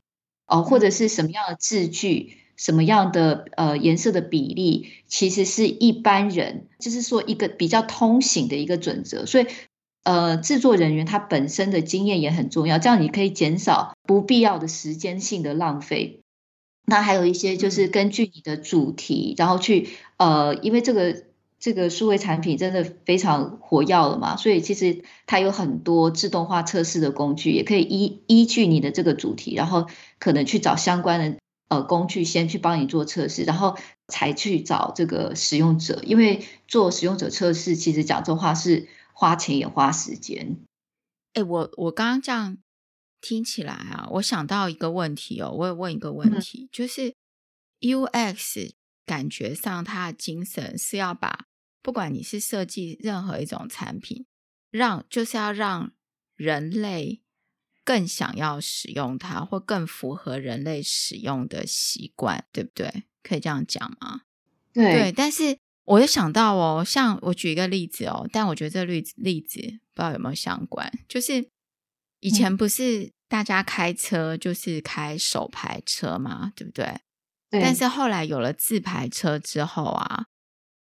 [0.47, 2.37] 哦、或者是什么样的字距。
[2.61, 9.47] 什么样的呃颜色的比例，其实是一般人就是说一个比较通行的一个准则，所以
[10.03, 16.21] 呃制作人员他本身的经验也很重要，这样你可以减少不必要的时间性的浪费。
[16.85, 21.25] 那还有一些就是根据你的主题，然后去呃，因为这个
[21.59, 29.87] 这个数位产品真的非常火药了嘛，所以其实它有很多自动化测试的工具，也可以依依据你的这个主题，然后
[30.19, 31.39] 可能去找相关的。
[31.71, 33.79] 呃，工具先去帮你做测试，然后
[34.09, 40.57] 才去找这个使用者，因为做使用者测试，其实讲这话是花钱也花时间。
[41.35, 42.59] 哎，我我刚刚这样
[43.21, 47.15] 听起来啊，我想到一个问题哦，我也问一个问题，嗯、就是
[47.81, 48.73] UX
[49.07, 51.47] 感觉上它的精神是要把，
[51.83, 54.27] 不管你是设计任何一种产品，
[54.73, 55.93] 让就是要让
[56.35, 57.23] 人类
[57.85, 63.05] 更想要使用它，或更符合人类使用的习惯，对不对？
[63.23, 64.23] 可以这样讲吗？
[64.73, 71.49] 对，对，但是我又想到哦，像我举一个例子哦，但我觉得这例子例子不知道有没有相关，就是
[72.21, 77.01] 以前不是大家开车就是开手排车嘛，对不对？
[77.51, 77.61] 对。
[77.61, 80.27] 但是后来有了自排车之后啊，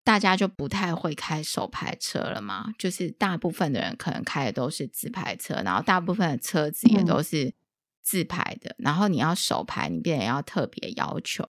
[0.05, 7.55] 大家就不太会开手牌车了嘛，就是大部分的人可能开的都是自排车，然后大部分的车子也都是
[8.03, 11.49] 自排的，嗯、然后你要手牌，你便也要特别要求。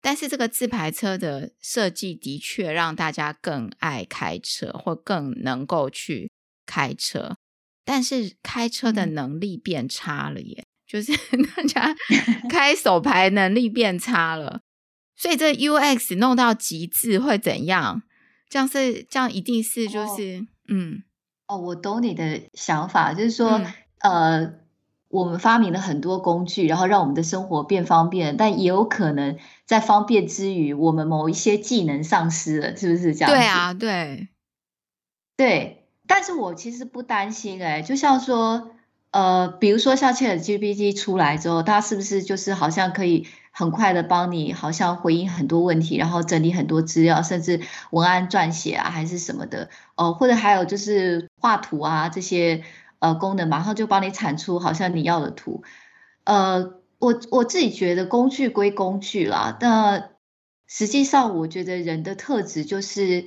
[0.00, 6.32] 但是这个自排车的设计的确让大家更爱开车，或更能够去
[6.66, 7.36] 开车。
[7.84, 11.12] 但是开车的能力变差了耶，就是
[11.54, 11.94] 大家
[12.50, 14.62] 开手牌能力变差了。
[15.22, 18.02] 所以这 UX 弄到极致会怎样？
[18.50, 21.02] 这样是这样，一定是就是、哦、嗯
[21.46, 23.60] 哦，我懂你的想法，就是说、
[24.00, 24.54] 嗯、呃。
[25.12, 33.30] 我们发明了很多工具，然后让我们的生活变方便，但也有可能在方便之余，我们某一些技能丧失了，是不是这样？
[33.30, 34.28] 对啊，对，
[35.36, 35.86] 对。
[36.06, 38.70] 但是我其实不担心，哎，就像说，
[39.10, 47.60] 呃，比如说像 ChatGPT 出来之后，它是不是就是好像可以很快的帮你，好像回应很多问题，然后整理很多资料，甚至
[47.90, 52.64] 文案撰写啊，还是什么的，哦、或者还有就是画图啊这些。
[53.02, 55.64] 呃，功能马上就帮你产出好像你要的图，
[56.22, 60.10] 呃，我我自己觉得工具归工具啦，但
[60.68, 63.26] 实际上我觉得人的特质就是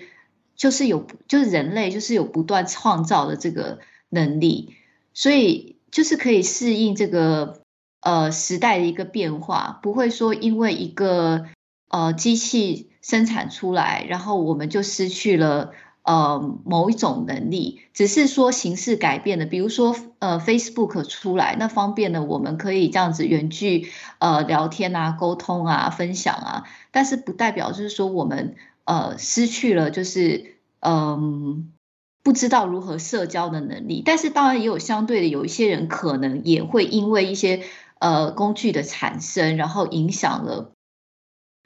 [0.55, 4.77] 就是有就是人类就是有不断创造的这个能力，
[5.13, 7.64] 所以就是可以适应这个
[8.05, 11.47] 呃时代的一个变化，不会说因为一个
[11.89, 15.71] 呃机器生产出来，然后我们就失去了。
[16.07, 19.47] 呃，某一种能力，只是说形式改变了。
[19.47, 23.89] 比如说，呃，Facebook 出来，那方便了我们可以这样子远距
[24.19, 26.63] 呃聊天啊、沟通啊、分享啊。
[26.91, 31.73] 但是不代表就是说我们呃失去了就是嗯、
[32.21, 34.03] 不知道如何社交的能力。
[34.05, 37.63] 但是当然也有相对的，有一些人可能也会因为一些
[37.99, 40.71] 呃工具的产生，然后影响了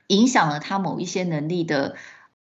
[0.08, 1.96] 影响了他某一些能力的。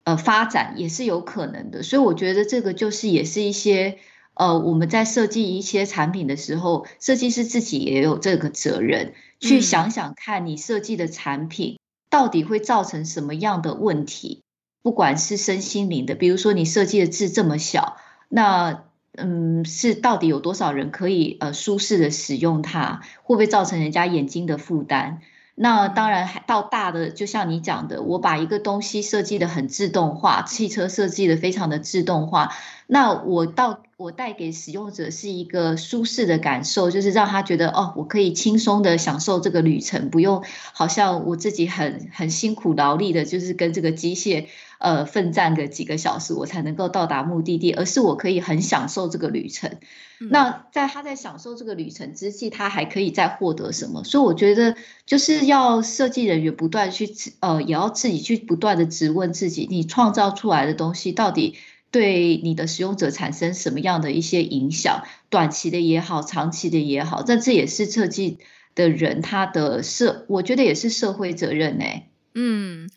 [0.07, 3.97] 呃，发展也是有可能的，所以我觉得这个就是也是一些
[4.35, 11.79] 呃，我们在设计一些产品的时候，设计师自己也有这个责任，去想想看你设计的产品
[12.11, 14.43] 到底会造成什么样的问题，
[14.83, 17.97] 不管是身心灵的，比如说你设计的字这么小，
[18.29, 18.85] 那
[19.17, 25.19] 嗯，是到底有多少人可以呃舒适的使用它，会不会造成人家眼睛的负担？
[25.57, 32.53] 那当然，还到大的，就像你讲的，我把一个东西设计的很自动化，汽车设计的非常的自动化，
[32.89, 44.47] 那我到我带给使用者是一个舒适的感受，就是让他觉得哦，我可以轻松的享受这个旅程，不用好像我自己很很辛苦劳力的，就是跟这个机械。
[44.79, 49.79] 呃，奋战个几个小时，我才能够到达目的地，而是我可以很享受这个旅程。
[50.21, 54.05] 嗯、那在他在享受这个旅程之际，他还可以再获得什么？
[54.05, 61.57] 所以我觉得，就是要设计人员不断去呃，也要自己去不断的质问自己，你创造出来的东西到底
[61.95, 65.05] 对你的使用者产生什么样的一些影响？
[65.31, 68.39] 短期的也好，长期的也好，但这也是设计
[68.75, 72.11] 的人他的社，我觉得也是社会责任呢、欸。
[72.35, 72.91] 嗯，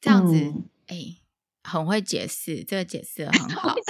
[0.00, 0.34] 这样子，
[0.86, 1.16] 哎、嗯。
[1.62, 3.74] 很会解释，这个解释很好。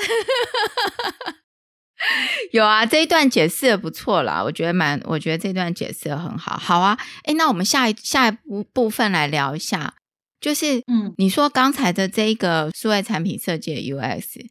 [2.50, 6.56] 有啊，这一段解释的不错啦，我觉得蛮，我觉得这段解释的很好。
[6.58, 9.94] 好啊，哎，那我们下一下一部部分来聊一下，
[10.40, 14.46] 就是，嗯，你说刚才的这个数位产品设计的 UX，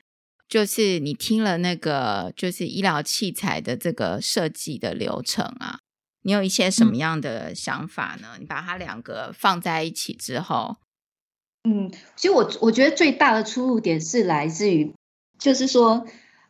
[0.48, 5.80] 就是你听了那个就是医疗器材的这个设计的流程啊，
[6.22, 8.30] 你有一些什么样的想法呢？
[8.36, 10.78] 嗯，你把它两个放在一起之后。
[11.64, 14.94] 嗯，其实我我觉得最大的出入点是来自于，
[15.38, 16.06] 就是说，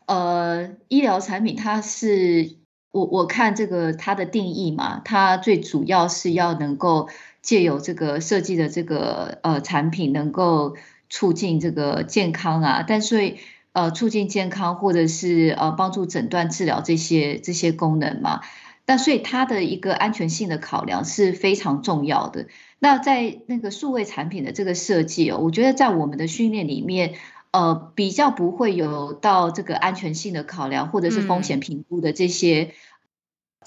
[0.05, 2.57] 呃，医疗产品它是
[2.91, 7.09] 我我看这个它的定义嘛，它最主要是要能够
[7.41, 10.75] 借由这个设计的这个呃产品，能够
[11.09, 13.37] 促进这个健康啊，但所以
[13.73, 18.41] 呃促进健康或者是呃帮助诊断治疗这些这些功能嘛，
[18.85, 22.47] 那所以它的一个安全性的考量是非常重要的。
[22.79, 27.15] 那在那个数位产品的这个设计哦，我觉得在我们的训练里面，
[27.51, 32.73] 呃，比较不会有到这个安全性的考量或者是风险评估的这些、嗯、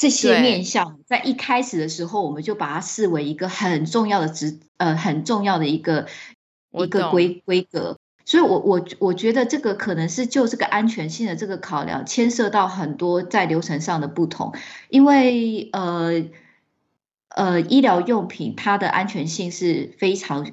[0.03, 6.09] 这些面向，在一开始的时候，我们就把它视为一个很重要的职呃很重要的一个
[6.73, 7.97] 一个规规格。
[8.25, 14.53] 所以我我我觉得这个可能是就这个安全性的这个考量，牵涉到很多在流程上的不同，
[14.89, 16.25] 因为呃
[17.29, 20.51] 呃医疗用品它的安全性是非常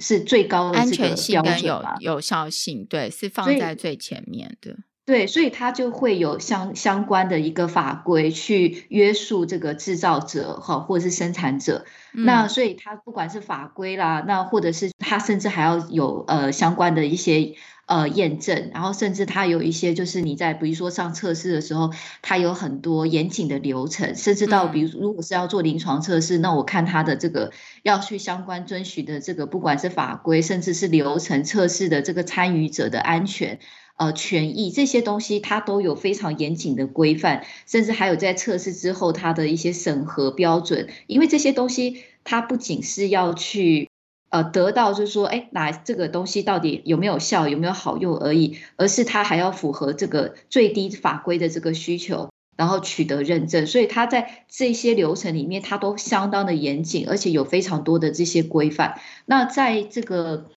[0.00, 4.78] 是最高的安全性跟有有效性，对，是放在最前面的。
[5.06, 11.84] 对，所以它就会有相相关的一个法规去约束这个制造者哈，或者是生产者。
[12.14, 21.90] 嗯、那所以它不管是法规啦，那或者是它甚至还要有呃相关的一些呃验证，然后甚至它有一些就是你在比如说上测试的时候，
[22.22, 27.52] 它有很多严谨的流程，甚至到比如如果是要做临床测试，嗯、那我看它的这个
[27.82, 33.58] 要去相关遵循的这个不管是法规，甚至是流程测试的这个参与者的安全。
[33.96, 40.88] 呃，权益这些东西，它都有非常严谨的规范，甚至还有在测试之后它的一些审核标准。
[41.06, 43.88] 因为这些东西，它不仅是要去
[44.30, 53.68] 呃得到，就是说，哎，哪这个东西到底有没有效，有没有好用而已，而是它还要符合这个最低法规的这个需求，然后取得认证。
[53.68, 59.00] 所以它在这些流程里面，它都相当的严谨，而且有非常多的这些规范。
[59.24, 60.50] 那在这个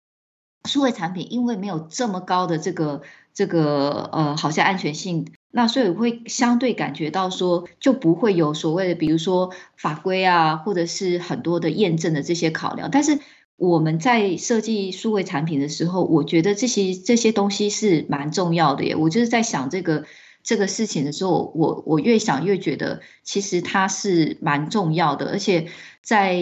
[0.68, 3.02] 数位产品，因为没有这么高的这个。
[3.34, 12.90] 这个呃，好像安全性，那所以会相对感觉到说，就不会有所谓的，比如说法规啊，或者是很多的验证的这些考量。
[12.92, 13.18] 但是
[13.56, 18.94] 我们在设计数位产品的时候，我觉得这些这些东西是蛮重要的耶。
[18.94, 20.04] 我就是在想这个
[20.44, 25.66] 这个事情的时候，我我越想越觉得，其实它是蛮重要的，而且
[26.02, 26.36] 在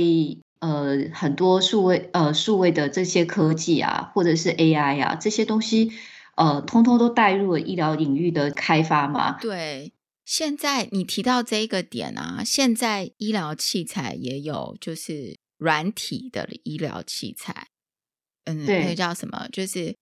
[0.58, 5.92] 呃很多数位呃数位的这些科技啊，或者是 AI 啊这些东西。
[6.36, 9.38] 呃，通通都带入了医疗领域的开发嘛？
[9.40, 9.92] 对，
[10.24, 17.68] 现在你提到这一个点啊，现在医疗器材也有，就是软体的医疗器材，
[18.44, 19.46] 嗯，那个叫什么？
[19.52, 19.94] 就是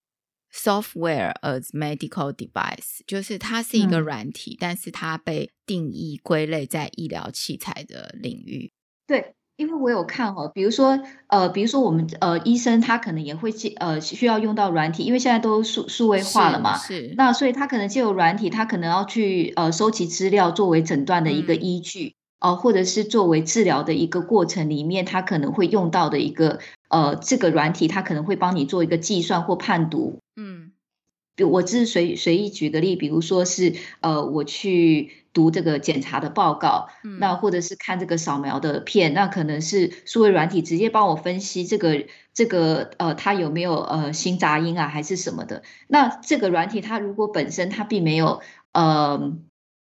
[0.52, 8.72] software as medical device，就是它是一个软体，嗯、但是它被定义归类在医疗器材的领域。
[9.06, 9.34] 对。
[9.61, 30.72] 因为我有看哦，比如说，呃，比如说我们呃医生他可能也会呃需要用到软体，因为现在都数数位化了嘛，是，是那所以他可能借由软体，他可能要去呃收集资料作为诊断的一个依据，哦、嗯呃，或者是作为治疗的一个过程里面，他可能会用到的一个呃这个软体，他可能会帮你做一个计算或判读，嗯，
[31.36, 35.11] 比如我只是随随意举个例，比如说是呃我去。
[35.32, 45.62] 读这个检查的报告，那或者是看这个扫描的片，那可能是数位软体直接帮我分析这个这个呃，它有没有呃心杂音啊，还是什么的？
[45.86, 48.40] 那这个软体它如果本身它并没有
[48.72, 49.36] 呃，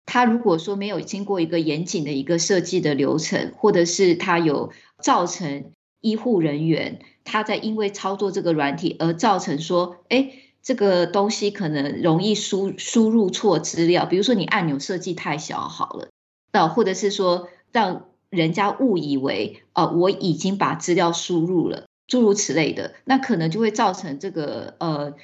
[0.04, 4.72] 它如果说没有经过一个严谨的一个设计的流程，或者是它有
[5.02, 10.30] 造成医护人员他在因为操作这个软体而造成说，哎。
[10.62, 16.08] 这个东西可能容易输输入错资料，比如说你按钮设计太小好了，
[16.52, 25.14] 那或者是说让人家误以为呃我已经把资料输入了，诸如此类的，那可能就会造成这个呃，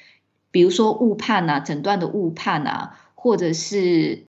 [0.49, 4.25] 比如说误判啊，诊断的误判啊，或者是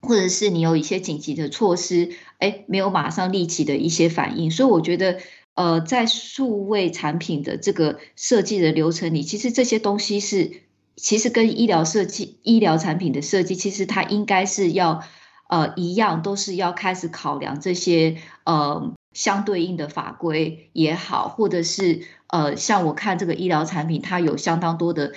[0.00, 5.20] 或者是你有一些紧急的措施，哎，没有马上立即的一些反应，所以我觉得。
[5.58, 10.52] 呃，在数位产品的这个设计的流程里，其实这些东西是，
[10.94, 15.02] 其实跟医疗设计、医疗产品的设计，其实它应该是要，
[15.48, 25.12] 呃，一样，都是要开始考量这些，呃，相对应的法规也好，或者是，呃，像我看这个医疗产品，它有相当多的，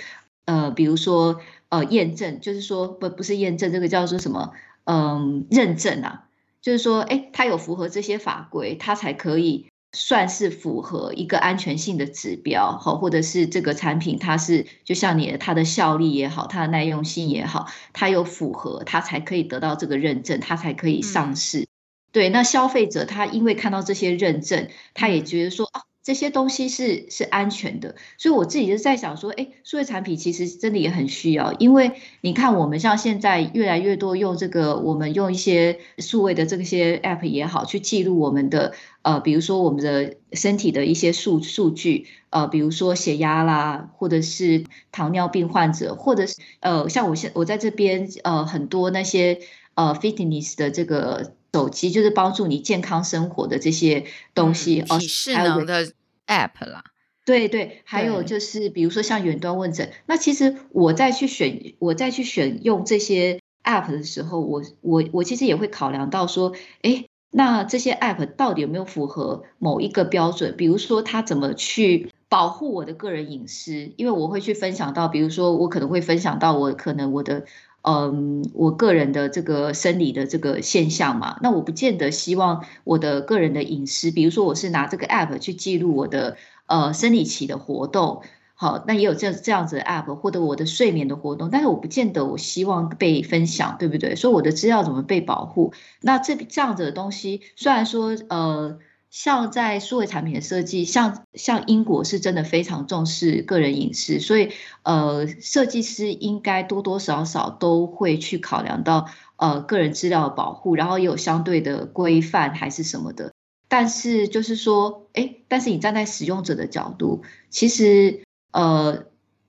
[0.46, 4.54] 呃，比如说，呃，验证，就是说，不，不是验证，这个叫做什么？
[4.86, 6.24] 嗯，认证啊，
[6.60, 9.68] 就是说，诶，它有符合这些法规，它才可以。
[9.92, 21.60] 算是符合一个安全性的指标，好，或者是这个产品它是就像你的它的效力也好，它的耐用性也好，它有符合，它才可以得到这个认证，它才可以上市。
[21.60, 21.66] 嗯、
[22.12, 25.82] 对，那消费者他因为看到这些认证，他也觉得说啊。
[26.04, 49.40] 这些东西是是安全的，所以我自己就在想说，哎，数位产品其实真的也很需要，因为你看我们像现在越来越多用这个，我们用一些数位的这些 app 也好，去记录我们的呃，比如说我们的身体的一些数数据，呃，比如说血压啦，或者是糖尿病患者，或者是呃，像我现我在这边呃，很多那些
[49.74, 51.34] 呃 fitness 的这个。
[51.54, 55.84] 手机就是帮助你健康生活的这些东西，哦、嗯，体适能的
[56.26, 56.82] app 啦。
[57.26, 70.54] 对对，还有就是比如说像远端问诊，那其实我在去选我在去选用这些 app 的时候，我我我其实也会考量到说，哎，那这些 App 到底有没有符合某一个标准？
[70.56, 73.92] 比如说，它怎么去保护我的个人隐私？
[73.96, 77.44] 因为我会去分享到，比如说，我可能会分享到我可能我的。
[77.84, 88.22] 嗯，我个人的这个生理的这个现象嘛，那我不见得希望我的个人的隐私，比如说我是拿这个 app 去记录我的呃生理期的活动，
[88.54, 94.14] 好，那也有这这样子的 app 或者我的睡眠的活动，但是我不见得我希望被分享，对不对？
[94.16, 95.72] 所以我的资料怎么被保护？
[96.00, 98.78] 那这这样子的东西，虽然说呃。
[99.14, 104.48] 像在数位产品的设计，像像英国是真的非常重视个人隐私，所以
[104.84, 113.34] 呃，设计师应该多多少少都会去考量到呃个人资料的保护，然后也有相对的规范还是什么的。
[113.68, 118.22] 但是就是说，哎，但是你站在使用者的角度，其实
[118.52, 119.04] 呃，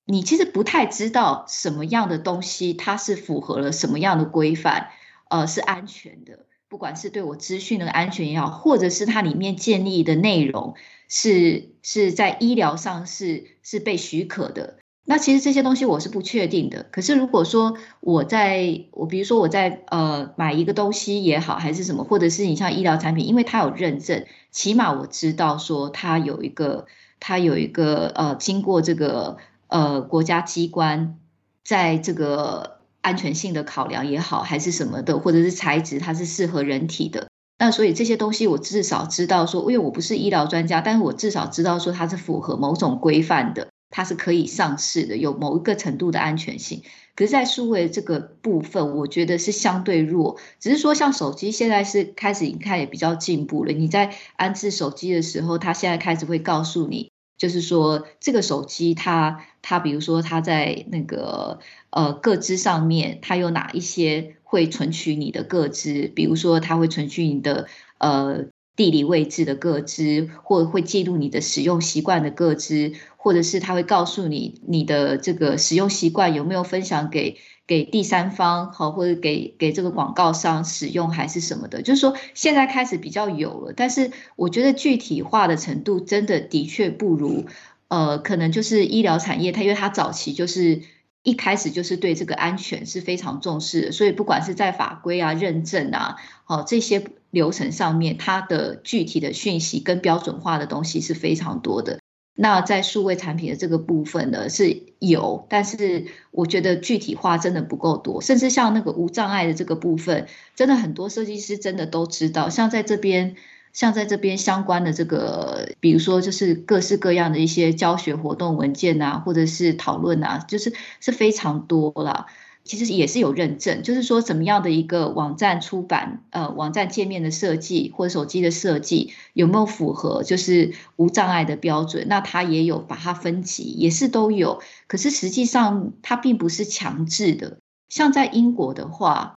[0.05, 4.89] 你其实不太知道什么样的东西它是符合了什么样的规范，
[5.29, 6.39] 呃，是安全的。
[6.67, 10.73] 不管是对我资讯的安全也好，或者是它里面建立的内容
[11.07, 16.87] 是是在医疗上是是被许可的，那其实这些东西我是不确定的。
[16.91, 26.87] 可是如果说我在我比如说我在呃买一个东西也好，还是什么，或者是你像医疗产品，因为它有认证，起码我知道说它有一个
[27.25, 31.17] 它有一个呃经过这个呃国家机关
[31.63, 32.83] 在这个。
[33.03, 37.27] 安全性的考量也好，还是什么的，或者是材质它是适合人体的，
[37.59, 46.81] 那所以这些东西我至少知道说，因为我不是医疗专家，但是我至少知道说它是符合某种规范的，它是可以上市的，有某一个程度的安全性。
[47.13, 53.73] 可是，在数位这个部分，我觉得是相对弱，只是说像手机现在是开始，你看也比较进步了。
[53.73, 57.11] 你在安置手机的时候，它现在开始会告诉你。
[57.43, 66.09] 就是说，这个手机它它，比如说它在那个呃个资上面，它有哪一些会存取你的个资？
[66.15, 67.67] 比如说，它会存取你的
[67.97, 68.45] 呃
[68.77, 77.37] 地理位置的个资，或会记录你的使用习惯的个资，或者是它会告诉你你的这个使用习惯有没有分享给。
[77.65, 87.45] 给第三方好，或者给给这个广告商使用还是什么的，就是说现在开始比较有了，但是我觉得具体化的程度真的的确不如，
[87.87, 90.81] 呃，可能就是医疗产业，它因为它早期就是
[91.23, 102.02] 一开始就是对这个安全是非常重视，所以不管是在法规啊、认证啊，好这些流程上面，它的具体的讯息跟标准化的东西是非常多的。
[102.35, 113.35] 那在数位产品的这个部分呢，是有，但是我觉得具体化真的不够多，甚至像那个无障碍的这个部分，真的很多设计师真的都知道，像在这边，
[113.71, 122.25] 像在这边相关的这个，比如说就是各式各样的一些教学活动文件啊，或者是讨论啊，就是是非常多啦。
[122.63, 132.05] 其实也是有认证，就是说怎么样的一个网站出版，呃，网站界面的设计或者手机的设计有没有符合就是无障碍的标准？
[132.07, 134.61] 那它也有把它分级，也是都有。
[134.87, 137.57] 可是实际上它并不是强制的。
[137.89, 139.35] 像在英国的话，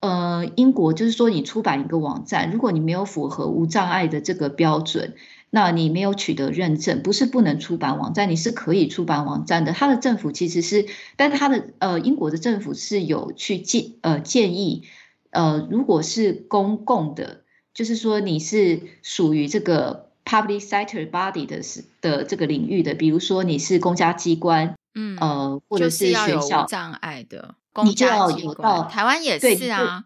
[0.00, 5.14] 呃，英国就是说你出版一个网站，如果你没有符合无障碍的这个标准。
[5.54, 9.72] 那你没有取得认证，不是不能出版网站，你是可以出版网站的。
[9.72, 14.82] 它的政府其实是，但是他的呃，英国的政府是有去建呃建议，
[15.30, 30.02] 呃，如果是公共的，就是说你是属于这个 public sector body 的是的这个领域的，比如说你是公家机关，嗯呃，或者是学校，就是障碍的公家机关，台湾也是啊。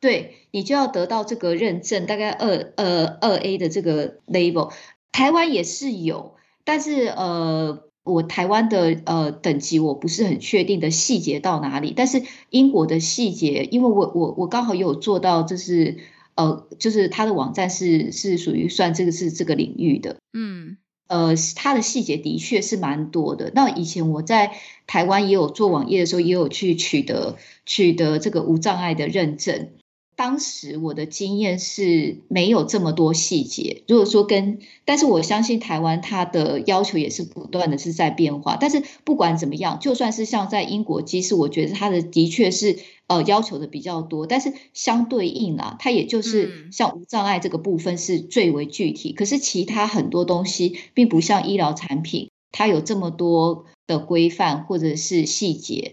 [0.00, 4.72] 对，你就要得到这个认证，大概二呃二 A 的这个 label，
[5.10, 15.96] 台湾也是有，但是呃，我台湾的呃等级我不是很确定的细节到哪里，但是英国的细节，因为我我我刚好有做到，就是
[16.36, 20.76] 呃，就是它的网站是是属于算这个是这个领域的，嗯，
[21.08, 23.50] 呃，它的细节的确是蛮多的。
[23.52, 24.52] 那以前我在
[24.86, 27.36] 台湾也有做网页的时候，也有去取得
[27.66, 29.70] 取得这个无障碍的认证。
[30.18, 33.84] 当时我的经验是没有这么多细节。
[33.86, 38.56] 如果说跟，但是我相信台湾它的要求也是不断的是在变化。
[38.56, 49.12] 但是不管怎么样，就算是像在英国，即使我觉得它的的确是呃要求的比较多，但是相对应啊，它也就是像无障碍这个部分是最为具体。
[49.12, 55.92] 可是其他很多东西并不像医疗产品，它有这么多的规范或者是细节。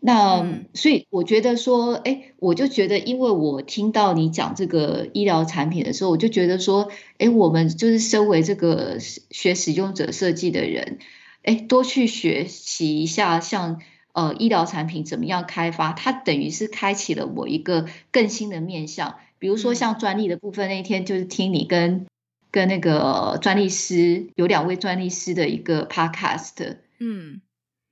[0.00, 6.88] 那所以我觉得说，哎，我就觉得，因为我听到你讲这个医疗产品的时候，我就觉得说，
[7.18, 10.98] 哎，我们就是身为这个学使用者设计的人，
[11.42, 13.82] 哎，多去学习一下，像
[14.12, 19.16] 呃医疗产品怎么样开发，它等于是开启了我一个更新的面向。
[19.40, 22.06] 比如说像专利的部分，那一天就是听你跟
[22.52, 27.40] 跟那个专利师有两位专利师的一个 podcast，嗯。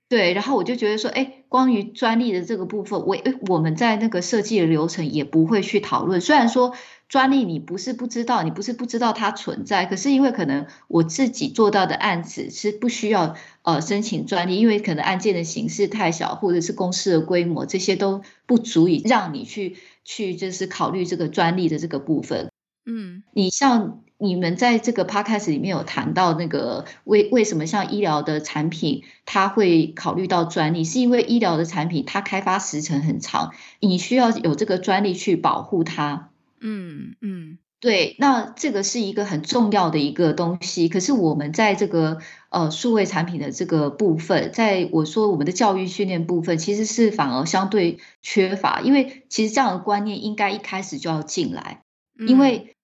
[0.08, 3.16] 对，然后我就觉得说，哎，关于专利的这个部分，我
[3.48, 6.20] 我们在那个设计的流程也不会去讨论。
[6.20, 6.74] 虽然说
[7.08, 22.48] 专利你不是不知道，你不是不知道它存在，可是因为可能我自己做到的案子是不需要呃申请专利，因为可能案件的形式太小，或者是公司的规模，这些都不足以让你去去就是考虑这个专利的这个部分。
[22.84, 24.04] 嗯，你像。
[24.18, 36.30] 你们在这个 podcast 里面有谈到那个为为什么像医疗的产品，它会考虑到专利，是因为医疗的产品它开发时程很长，你需要有这个专利去保护它。
[36.60, 40.88] 嗯嗯，对，那这个是一个很重要的一个东西。
[40.88, 51.82] 可是我们在这个呃数位产品的这个部分，在我说我们的教育训练部分，其实是反而相对缺乏，因为其实这样的观念应该一开始就要进来，
[52.18, 52.75] 因为。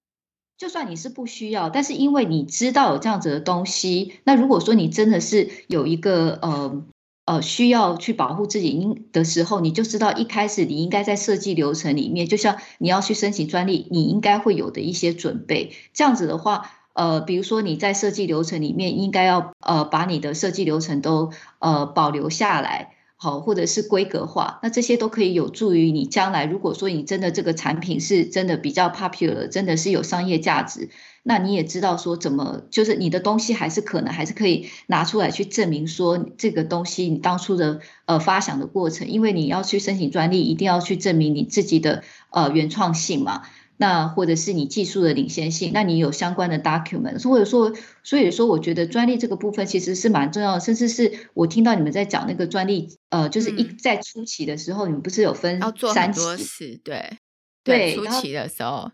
[0.63, 6.85] 就算你是不需要，但是因为你知道有这样子的东西，那如果说你真的是有一个呃
[7.25, 15.73] 呃需要去保护自己应的时候，你就知道一开始你应该在设计流程里面，就像你要去申请专利，你应该会有的一些准备。
[15.93, 22.95] 这样子的话，呃，比如说你在设计流程里面应该要呃把你的设计流程都呃保留下来。
[23.23, 26.45] 好，或者是规格化，那这些都可以有助于你将来。
[26.45, 30.89] 如果说你真的这个产品是真的比较 popular，真的是有商业价值，
[31.23, 43.43] 那你也知道说怎么，就是你的东西还是可能还是可以拿出来去证明说这个东西你当初的呃发想的过程，因为你要去申请专利，一定要去证明你自己的呃原创性嘛。
[43.77, 57.19] 那或者是你技术的领先性，那你有相关的 document，或者说，所以说，我觉得专利这个部分其实是蛮重要的，甚至是我听到你们在讲那个专利，呃，就是一在初期的时候，嗯、你们不是有分要做很多事，对
[57.65, 58.93] 对，初期的时候，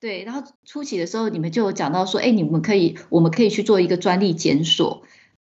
[0.00, 5.02] 对，然后初期的时候，你们就有讲到说，哎，你们可以，我们可以去做一个专利检索。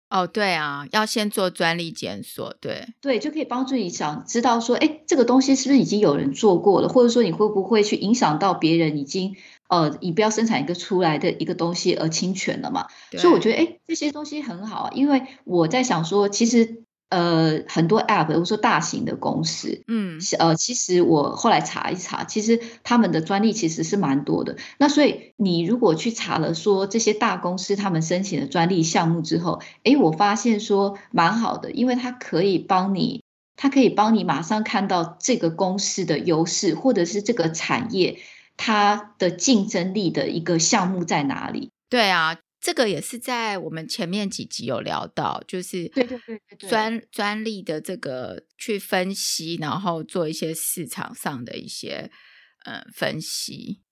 [0.08, 9.36] 哦，对啊，要先做专利检索，对对，就可以帮助你想知道说，哎，这个东西是不是已经有人做过了，或者说你会不会去影响到别人已经
[9.68, 12.86] 呃，你不要生产一个出来的一个东西而侵权了嘛？
[13.18, 16.85] 所以我觉得，哎，这些东西很好啊，因为我在想说，其实。
[17.08, 24.56] 呃，很多 App，比如说大型的公司，嗯，呃，其实我后来查一查，其实他们的专利其实是蛮多的。
[24.78, 33.22] 那所以你如果去查了说这些大公司他们申请的专利项目之后，诶，我发现说蛮好的，因为它可以帮你，
[33.54, 38.18] 它可以帮你马上看到这个公司的优势，或者是这个产业
[38.56, 41.70] 它的竞争力的一个项目在哪里。
[41.88, 42.36] 对啊。
[42.66, 52.10] 这个也是在我们前面几集有聊到，就是对对对对专专利的这个去分析，然后做一些市场上的一些
[52.64, 53.82] 嗯分析。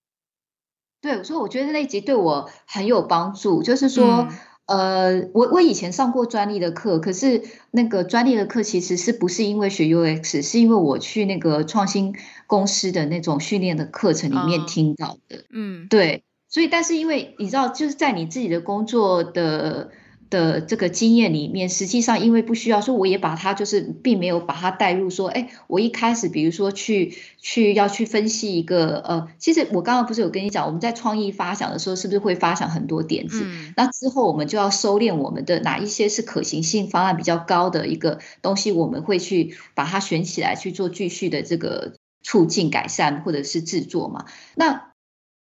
[1.01, 3.63] 对，所以我觉得那一集对我很有帮助。
[3.63, 4.27] 就是说，
[4.67, 12.13] 嗯、呃，我我以前上过专利的课，可是那个专利的课其实是不是因为学 UX，是因为我去那个创新
[12.49, 15.37] 公司的那种训练的课程里面听到的。
[15.37, 16.25] 哦、嗯，对。
[16.55, 19.91] 所以，但是因为你知道，就是在你自己的工作的
[20.31, 33.45] 的这个经验里面，实际上因为不需要说，我也把它就是并没有把它带入说，哎，我一开始比如说去去要去分析一个呃，其实我刚刚不是有跟你讲，我们在创意发想的时候，是不是会发想很多点子？
[33.77, 44.27] 那之后我们就要收敛我们的哪一些是可行性方案比较高的一个东西，我们会去把它选起来去做继续的这个促进改善或者是制作嘛？
[44.55, 44.94] 那。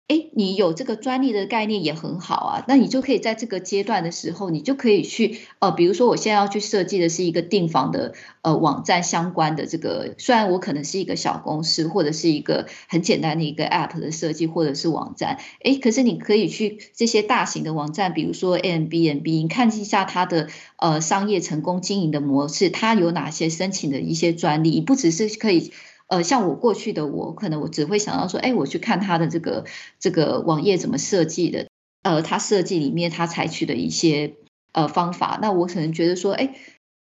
[0.08, 20.48] 哎，你有这个专利的概念也很好啊，那你就可以在这个阶段的时候，你就可以去呃，比如说我现在要去设计的是一个订房的呃网站相关的这个，虽然我可能是一个小公司或者是一个很简单的一个 App 的设计或者是网站，哎，可是你可以去这些大型的网站，比如说 A M B N B，你看一下它的
[20.78, 25.74] 呃商业成功经营的模式，它有哪些申请的一些专利，不只是可以。
[26.08, 29.66] 呃，像我过去的我，可能我只会想到说，哎，我去看他的这个
[30.00, 31.68] 这个网页怎么设计的，
[32.02, 34.36] 呃，他设计里面他采取的一些
[34.72, 36.56] 呃方法，那我可能觉得说，哎，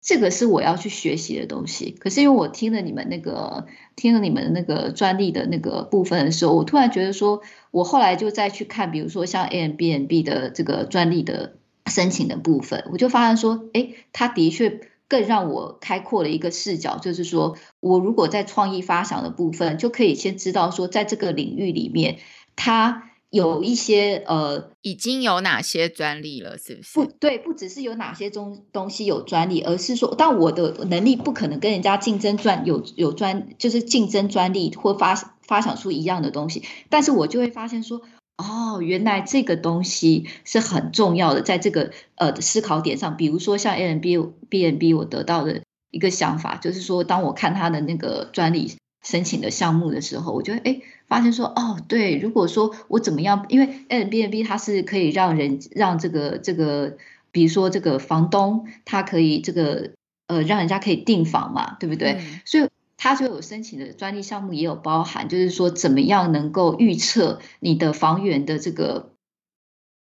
[0.00, 1.90] 这个是我要去学习的东西。
[1.98, 7.42] 可是因为我听了你们那个听了你们那个专利的那个部分的时候，我突然觉得说，
[7.72, 11.54] 我后来就再去看，比如说像 A M B N B 的这个专利的
[11.86, 14.91] 申请的部分，我就发现说，哎，他的确。
[15.12, 22.16] 更让我开阔了一个视角，就是说我如果在创意发想的部分，就可以先知道说，在这个领域里面，
[22.56, 26.56] 它有一些呃，已经有哪些专利了？
[26.56, 26.94] 是不是？
[26.94, 36.62] 不对，不只是有哪些中东西有专利，而是说，但我的能力不可能跟人家竞争专有有专，就是竞争专利或发发想出一样的东西。
[36.88, 38.00] 但是我就会发现说，
[38.42, 44.18] 哦，原来这个东西是很重要的，在这个呃思考点上，比如说像 a n b
[44.48, 50.80] b n b 我得到的一个想法就是说，当我看他的那个专利申请的项目的时候，我觉得哎。
[51.08, 56.96] 发现说哦，对，如果说我怎么样，因为 Airbnb 它是可以让人让这个这个，
[57.30, 59.90] 比如说这个房东他可以这个
[60.26, 62.12] 呃让人家可以订房嘛，对不对？
[62.12, 62.66] 嗯、所以
[63.02, 69.10] 他就有申请的专利项目也有包含，就是说怎么样能够预测你的房源的这个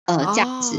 [0.03, 0.77] 呃价值。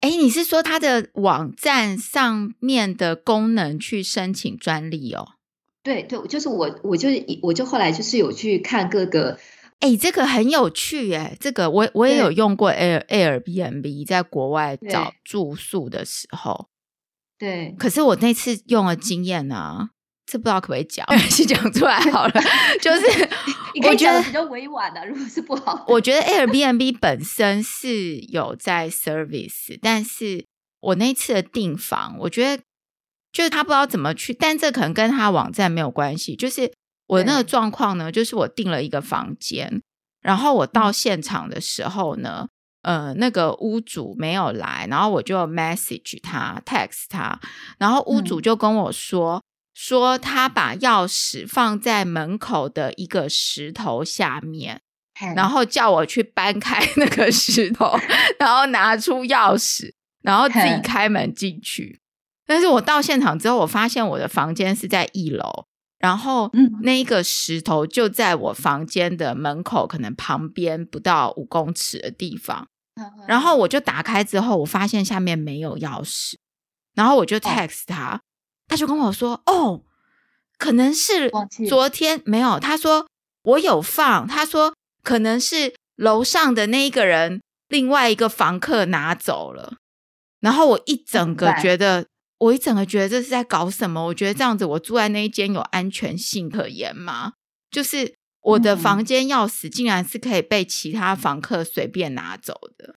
[0.00, 5.26] 哎、哦，你是说他的网站上面的功能去申请专利哦？
[5.82, 9.40] 对对，就是我我就是我就后来就是有去看各个。
[9.80, 16.68] 哎，这个很有趣哎，这个我我也有用过 Air Airbnb，在国外找住宿的时候，
[17.36, 17.74] 对。
[17.76, 19.90] 可是我那次用的经验呢，
[20.28, 22.32] 这不知道可不可以讲， 先讲出来好了。
[22.80, 23.28] 就是
[23.82, 30.44] 我觉得比较委婉的，如果是不好，我觉得 Airbnb 本身是有在 service，但是
[30.80, 32.62] 我那次的订房，我觉得
[33.32, 36.70] 就是他不知道怎么去，但这可能跟他网站没有关系，就是。
[37.08, 39.80] 我的那个状况呢，就是我订了一个房间，
[40.20, 42.46] 然后我到现场的时候呢，
[42.82, 47.40] 呃，那个屋主没有来，然后我就 message 他，text 他，
[47.78, 49.42] 然后屋主就跟我说，嗯、
[49.80, 54.82] 说他把钥匙放在门口的一个石头下面，
[55.20, 57.96] 嗯、然后叫我去搬开 那个石头，
[58.40, 62.00] 然后拿出钥匙，然后自己开门进去。
[62.00, 62.02] 嗯、
[62.44, 65.66] 但是我到现场之后，我发现我的房间是在一楼。
[66.00, 66.50] 然后，
[66.82, 72.66] 那一个石头就在我房间的门口，可能旁边不到五公尺的地方。
[73.28, 76.34] 然后我就打开之后，我发现下面没有钥匙。
[76.96, 78.20] 然后我就 text 他，
[78.68, 79.82] 他就跟我说：“哦，
[80.58, 81.30] 可能是
[81.68, 83.08] 昨天没有。”他说
[83.42, 89.78] ：“我有放。”他说：“可能是楼上的那一个人，另外一个房客拿走了。”
[90.40, 92.06] 然后我一整个觉得。
[92.40, 94.00] 我一整个觉得这是在搞什么？
[94.06, 97.32] 我觉得这样子，我住在那一间有安全性可言吗？
[97.68, 102.94] 就是我的房间钥匙竟然是可以被其他房客随便拿走的。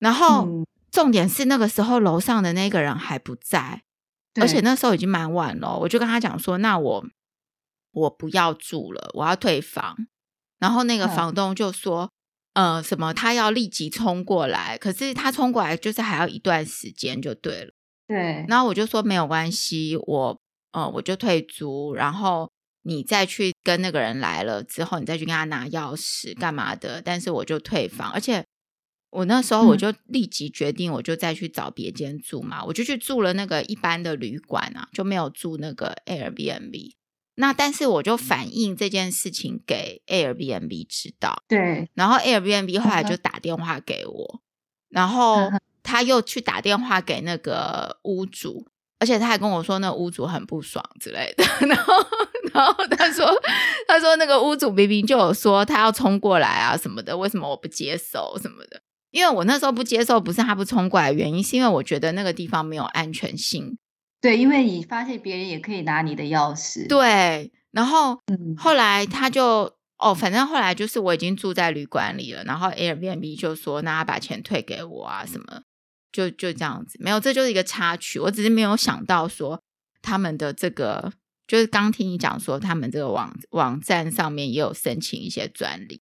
[0.00, 3.84] 然后重点是那个时候楼上的那个人还不在，
[4.40, 5.78] 而且那时候已经蛮晚了。
[5.78, 7.06] 我就跟他讲说：“那我
[7.92, 9.96] 我不要住了，我要退房。”
[10.58, 12.10] 然后那个房东就说
[12.54, 13.12] ：“呃，什么？
[13.12, 17.72] 他要立即冲过来，可是他冲过来就是还要一段时间，就对了。”
[18.08, 20.40] 对，然后我就说没有关系，我
[20.72, 22.48] 呃我就退租，然后
[22.82, 27.02] 你再去跟那个人来了之后，你再去跟他拿钥匙干嘛的？
[27.02, 28.44] 但是我就退房，而且
[29.16, 36.92] 我那时候我就立即决定，我就再去找别间住嘛，嗯、我就去住了那个一般的旅馆啊，就没有住那个 Airbnb。
[37.36, 44.40] 那但是我就反映这件事情给 Airbnb 知道，对，然后 Airbnb 后来就打电话给我，
[44.88, 45.50] 然后。
[45.88, 48.66] 他又去打电话给那个屋主，
[48.98, 51.44] 而且他还跟我说那屋主很不爽之类的。
[51.64, 51.94] 然后，
[52.52, 53.24] 然后他说
[53.86, 58.82] ：“他说那个屋主明明就有说他要冲过来啊什么的，为什么我不接受什么的？
[59.16, 63.78] 因为我那时候不接受，不是他不冲过来，原因是因为我觉得那个地方没有安全性。
[64.20, 66.86] 对，因为你发现别人也可以拿你的钥匙。
[66.86, 68.20] 对，然后
[68.56, 75.62] 后来他就。”哦，反正后来就是我已经住在旅馆里了，然后 Airbnb 就说，那他把钱退给我啊，什么，
[76.12, 78.18] 就就这样子，没有，这就是一个插曲。
[78.18, 79.62] 我只是没有想到说
[80.02, 81.10] 他们的这个，
[81.48, 86.02] 就是刚听你讲说他们这个网网站上面也有申请一些专利。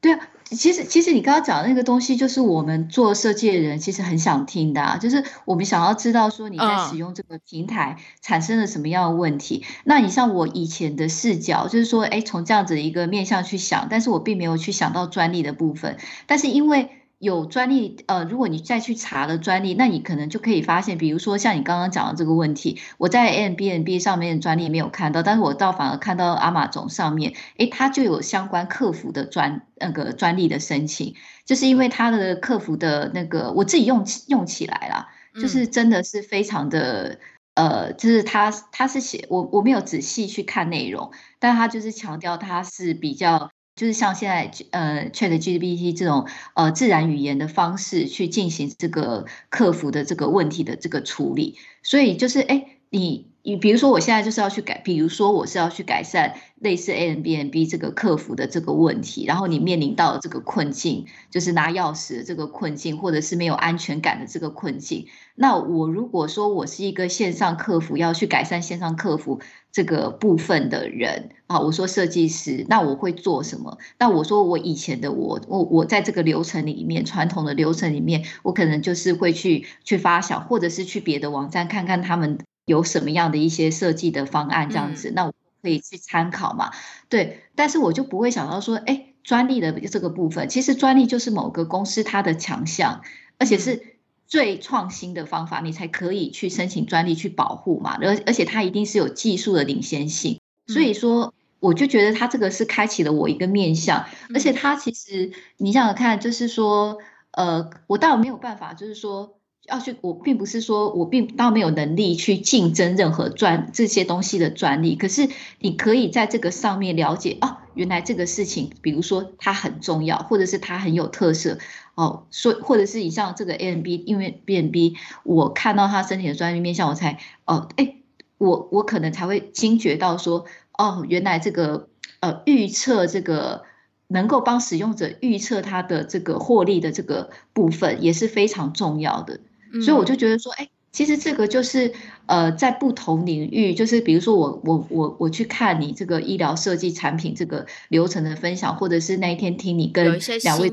[0.00, 9.64] 对啊，其实其实你刚刚讲的那个东西，就是我们做设计的人其实很想听的啊，就是我们想要知道说你在使用这个平台产生了什么样的问题。
[9.66, 9.82] 嗯。
[9.84, 15.96] 那你像我以前的视角，就是说，哎，从这样子一个面向去想，但是我并没有去想到专利的部分，
[16.26, 16.90] 但是因为。
[17.18, 37.18] 有专利，呃，如果你再去查了专利，那你可能就可以发现，比如说像你刚刚讲的这个问题，我在 Airbnb 上面的专利没有看到，但是我倒反而看到 Amazon 上面，诶，它就有相关客服的专那个专利的申请，就是因为它的客服的那个，我自己用用起来了，就是真的是非常的，
[37.54, 41.10] 呃，就是他，他是写我我没有仔细去看内容，
[41.40, 43.50] 但他就是强调他是比较。
[43.78, 65.06] 就是像现在呃，ChatGPT 这种呃自然语言的方式去进行这个客服的这个问题的这个处理，所以就是哎，你你比如说，我现在就是要去改，比如说我是要去改善类似 Airbnb 这个客服的这个问题，然后你面临到这个困境，就是拿钥匙这个困境，或者是没有安全感的这个困境。
[65.34, 69.40] 那我如果说我是一个线上客服，要去改善线上客服
[69.72, 73.78] 这个部分的人啊，我说设计师，那我会做什么？
[73.98, 82.38] 那我说我以前的我，我我在这个流程里面，传统的流程里面，我可能就是会去去发想，或者是去别的网站看看他们。
[82.68, 86.70] 有什么样的一些设计的方案这样子，嗯、那我可以去参考嘛？
[87.08, 93.00] 对，但是我就不会想到说，哎，专利的这个部分，其实专利就是某个公司它的强项，
[93.38, 93.96] 而且是
[94.26, 97.98] 最创新的方法，你才可以去申请专利去保护嘛。
[98.02, 104.04] 而而且它一定是有技术的领先性，所以说我就觉得它这个是开启了我一个面向，
[104.34, 106.98] 而且它其实你想想看，就是说，
[107.32, 109.37] 呃，我倒没有办法，就是说。
[109.68, 115.28] 要去，我并不是说我并倒没有能力去竞争任何专这些东西的专利，可是
[115.60, 121.58] 你可以在这个上面了解哦，原来这个事情，比如说它很重要，或者是它很有特色
[121.94, 127.96] 哦，说或者是以上这个 A N B，因为 B N B，我看到他申请的专利面向，我才哦，哎，
[128.38, 130.46] 我我可能才会惊觉到说，
[130.76, 131.88] 哦，原来这个
[132.20, 133.64] 呃预测这个
[134.06, 139.40] 能够帮使用者预测它的这个获利的这个部分也是非常重要的。
[139.82, 141.92] 所以我就觉得说，哎，其实这个就是
[142.26, 150.70] 呃，在不同领域，就是比如说我我我我去看你这个医疗设计产品这个流程的分享，或者是那一天听你跟两位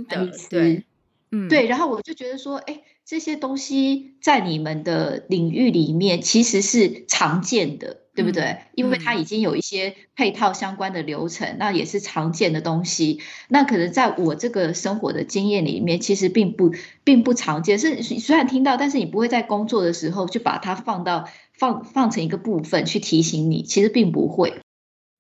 [0.49, 0.83] 对，
[1.31, 2.81] 嗯，对，然后我就觉得说，哎。
[3.07, 8.43] 这些东西在你们的领域里面其实是常见的，对不对？
[8.43, 13.19] 嗯、因为它已经有一些配套相关的流程，嗯、那也是常见的东西。
[13.49, 17.77] 那可能在我这个生活的经验里面，其实并不并不常见。
[17.77, 24.61] 是虽然听到，但是你不会在工作的时候去把它放到放放成一个部分去提醒你，其实并不会。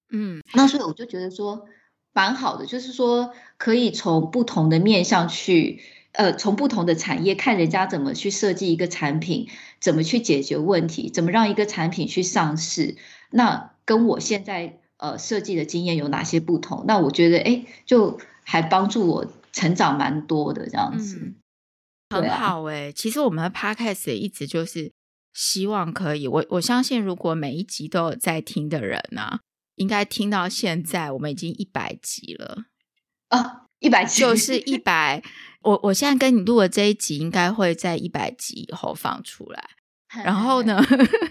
[0.09, 1.65] 嗯，那所以我就觉得说
[2.13, 5.81] 蛮好的，就是说可以从不同的面向去。
[6.17, 9.49] 呃，从不同的产业看人家怎么去设计一个产品，
[9.85, 12.95] 怎么去解决问题，怎么让一个产品去上市，
[13.29, 16.85] 那跟我现在呃设计的经验有哪些不同？
[16.87, 21.35] 那我觉得，哎，就还帮助我成长蛮多的这样子，嗯
[22.09, 22.91] 啊、很好哎。
[22.91, 24.91] 其实我们的 Podcast 也一直就是
[25.35, 29.39] 希望可以，我我相信如果每一集都有在听的人呢、啊，
[29.75, 32.63] 应该听到现在我们已经一百集了
[33.27, 35.21] 啊，一百集就是一百。
[35.61, 39.74] 我我现在跟你录的这一集，应该会在一百集以后放出来。
[40.23, 40.79] 然后呢，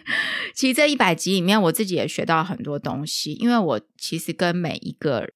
[0.55, 5.31] 其实这一百集里面，我自己也学到很多东西，因为我其实跟每一个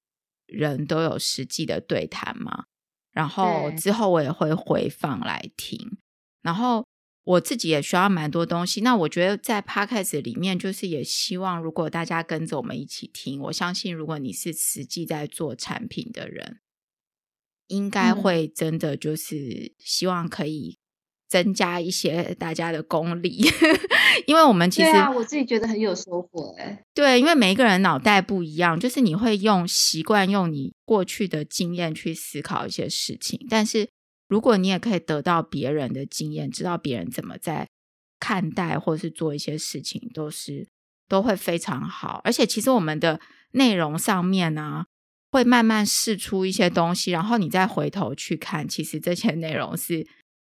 [0.45, 2.65] 人都有实际的对谈嘛。
[3.11, 5.97] 然后之后我也会回放来听，
[6.41, 6.85] 然后
[7.23, 8.81] 我自己也学到蛮多东西。
[8.81, 16.59] 那我觉得在 Podcast 里面，就是也希望如果大家跟着我们一起听，我相信如果你是实际在做产品的人。
[17.67, 20.79] 应该会真的就是希望可以
[21.29, 23.39] 增加一些大家的功力，
[24.25, 26.83] 因为我们其实对啊，我自己觉得很有收获哎。
[26.93, 33.87] 对，因为每一个人脑袋不一样，就是你会用习惯用你过去的经验去思考一些事情，但是
[34.27, 37.67] 如果你也可以得到别人的经验，知道别人怎么在
[38.19, 40.67] 看待或是做一些事情，都是
[41.07, 42.19] 都会非常好。
[42.23, 43.21] 而且其实我们的
[43.51, 44.85] 内容上面呢、啊。
[45.31, 50.07] 会慢慢试出一些东西，然后你再回头去看，其实这些内容是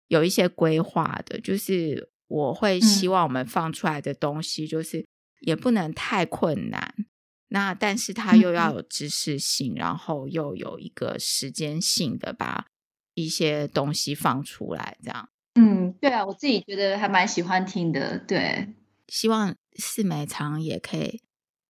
[0.09, 1.41] 有一些规划的。
[1.41, 5.07] 就是我会希望我们放出来的东西，就是
[5.41, 7.07] 也不能太困难，嗯、
[7.49, 12.67] 那但是它又要有知识性，嗯、然后又有一个时间性的把
[13.15, 15.29] 一些东西放出来，这样。
[15.55, 18.19] 嗯，对啊，我自己觉得还蛮喜欢听的。
[18.19, 18.75] 对，
[19.09, 21.23] 希望四美常也可以。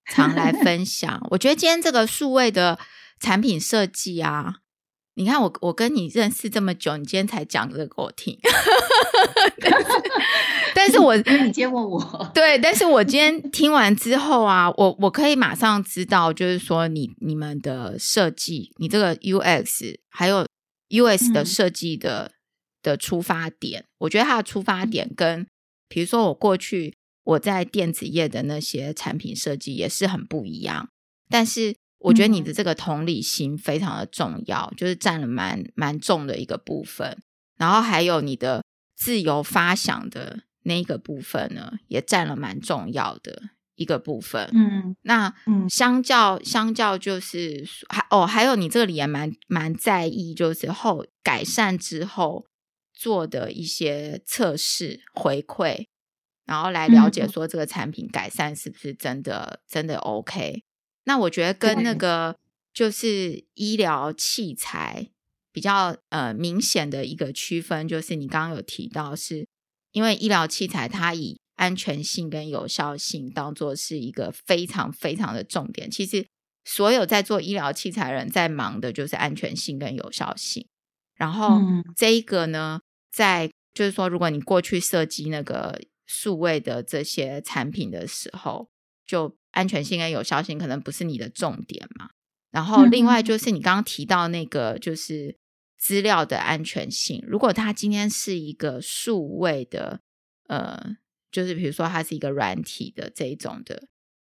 [0.07, 2.79] 常来分享，我觉得今天这个数位的
[3.19, 4.57] 产品设计啊，
[5.15, 8.39] 你看我我跟你认识这么久，你今天才讲这个给我听，
[9.61, 9.87] 但是，
[10.75, 20.47] 但是我你今天问我，对，但是我今天听完之后啊，我我可以马上知道，就是说你你们的设计，你这个 UX 还有
[20.91, 22.35] US 的设计的、嗯、
[22.83, 25.47] 的出发点，我觉得它的出发点跟，
[25.89, 26.95] 比如说我过去。
[27.27, 30.91] 我在电子业的那些产品设计也是很不一样，
[31.31, 37.23] 但是我觉得你的这个同理心非常的重要，嗯、就是占了蛮蛮重的一个部分。
[37.57, 38.63] 然后还有你的
[38.97, 43.43] 自由发想的那一个部分呢，也占了蛮重要的
[43.77, 44.51] 一个部分。
[44.53, 52.47] 嗯，那嗯，相较相较就是还哦，还有你这里也蛮蛮在意，就是后改善之后
[52.93, 55.87] 做的一些测试回馈。
[56.45, 60.63] 然后来了解说这个产品改善是不是真的真的 OK。
[61.05, 62.37] 那我觉得跟那个
[62.73, 65.11] 就是医疗器材
[65.53, 69.47] 比较呃明显的一个区分，就是你刚刚有提到是，
[69.93, 75.91] 因为医疗器材它以安全性跟有效性当做是一个非常非常的重点。
[75.91, 76.27] 其实
[76.65, 80.67] 所有在做医疗器材人在忙的就是安全性跟有效性。
[81.15, 81.61] 然后
[81.95, 82.81] 这一个呢，
[83.13, 88.69] 在就是说，如果你过去设计那个数位的这些产品的时候，
[89.07, 92.11] 就安全性跟有效性可能不是你的重点嘛。
[92.51, 95.37] 然后另外就是你刚刚提到那个就是
[95.77, 100.01] 资料的安全性，如果它今天是一个数位的，
[100.49, 100.97] 呃，
[101.33, 103.89] 就是比如说它是一个软体的这一种的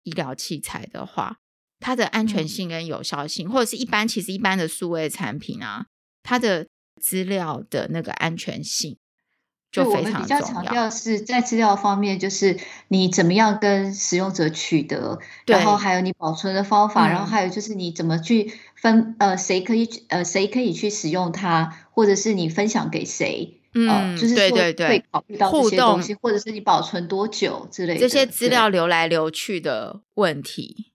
[0.04, 1.38] 医疗器材的话，
[1.80, 5.88] 它的安全性跟有效性，或者是一般其实一般的数位产品啊，
[6.22, 6.68] 它的
[7.02, 8.98] 资料的那个安全性。
[9.72, 12.58] 就我们比较强调是在资料方面，就是
[12.88, 30.94] 你怎么样跟使用者取得，然后还有你保存的方法，然后还有就是你怎么去分呃谁可以呃谁可以去使用它，或者是你分享给谁，嗯，就是说会考虑到这些东西，互动，或者是你保存多久之类的这些资料流来流去的问题。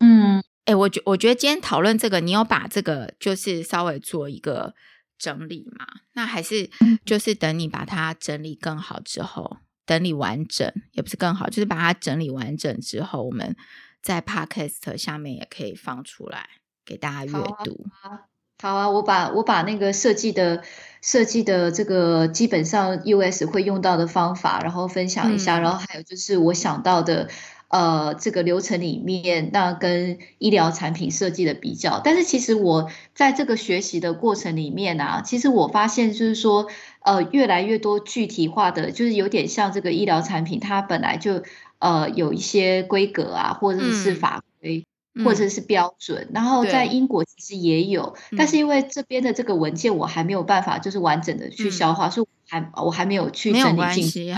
[0.00, 4.72] 嗯，哎，我觉我觉得今天讨论这个，你有把这个就是稍微做一个。
[5.18, 6.70] 整理嘛，那还是
[7.04, 13.56] 就是等你把它整理更好之后，整理完整也不是更好，就是把它整理完整之后，我们
[14.02, 16.48] 在 Podcast 下面也可以放出来
[16.84, 17.32] 给大家阅
[17.64, 17.86] 读。
[17.92, 18.20] 好啊，
[18.62, 20.62] 好啊，我把我把那个设计的
[21.02, 27.28] 设计的这个基本上 US 会用到的方法，然后分享一下，嗯、然后还有就是我想到的。
[27.68, 36.68] 呃，这个流程里面，那跟医疗产品设计的比较，但是其实我在这个学习的过程里面啊，其实我发现就是说，
[37.00, 41.42] 呃，越来越多具体化的，就是有点像这个医疗产品，它本来就
[41.78, 44.78] 呃有一些规格啊，或者是法规。
[44.78, 44.86] 嗯
[45.24, 53.50] 或者是标准，嗯、然后在英国其实也有，但是因为这边的这个文件我还没有办法就是完整的去消化，嗯、所以我还我还没有去。
[53.52, 54.34] 没有关系，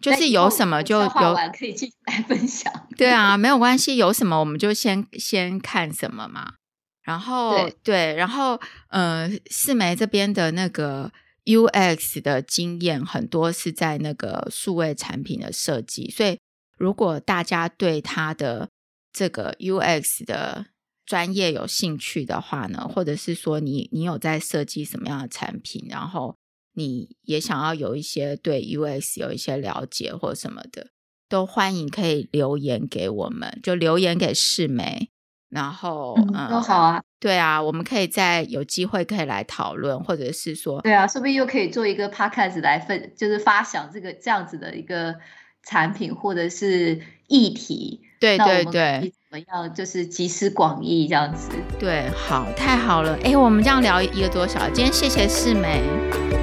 [0.00, 2.72] 就是有什么就有可以进来分享。
[2.96, 6.54] 对啊，没有关系，有什么我们就先先看什么嘛。
[7.02, 11.10] 然后对，对，然后呃，四梅这边的那个
[11.44, 16.38] UX 的经验很多是在那个数位产品的设计，所以
[16.78, 18.68] 如果大家对他的
[19.12, 20.66] 这个 UX 的
[21.04, 26.36] 专业有兴趣的话呢，或者是说你你有在设计什么样的产品，然后
[26.74, 30.88] 你也想要有一些对 U S 有一些了解或什么的，
[31.28, 35.10] 都欢迎可以留言给我们，就留言给世玫，
[35.48, 45.16] 然后嗯，嗯都好啊，对啊，我们可以再有机会可以来讨论，或者是说，对啊，说不定又可以做一个 podcast 来分，就是发想这个这样子的一个
[45.64, 48.00] 产品或者是议题。
[48.18, 49.74] 对对对，怎么样？
[49.74, 51.50] 就是集思广益这样子。
[51.80, 53.18] 对，好，太好了。
[53.24, 56.41] 哎，我们这样聊一个多小时，今天谢谢世玫。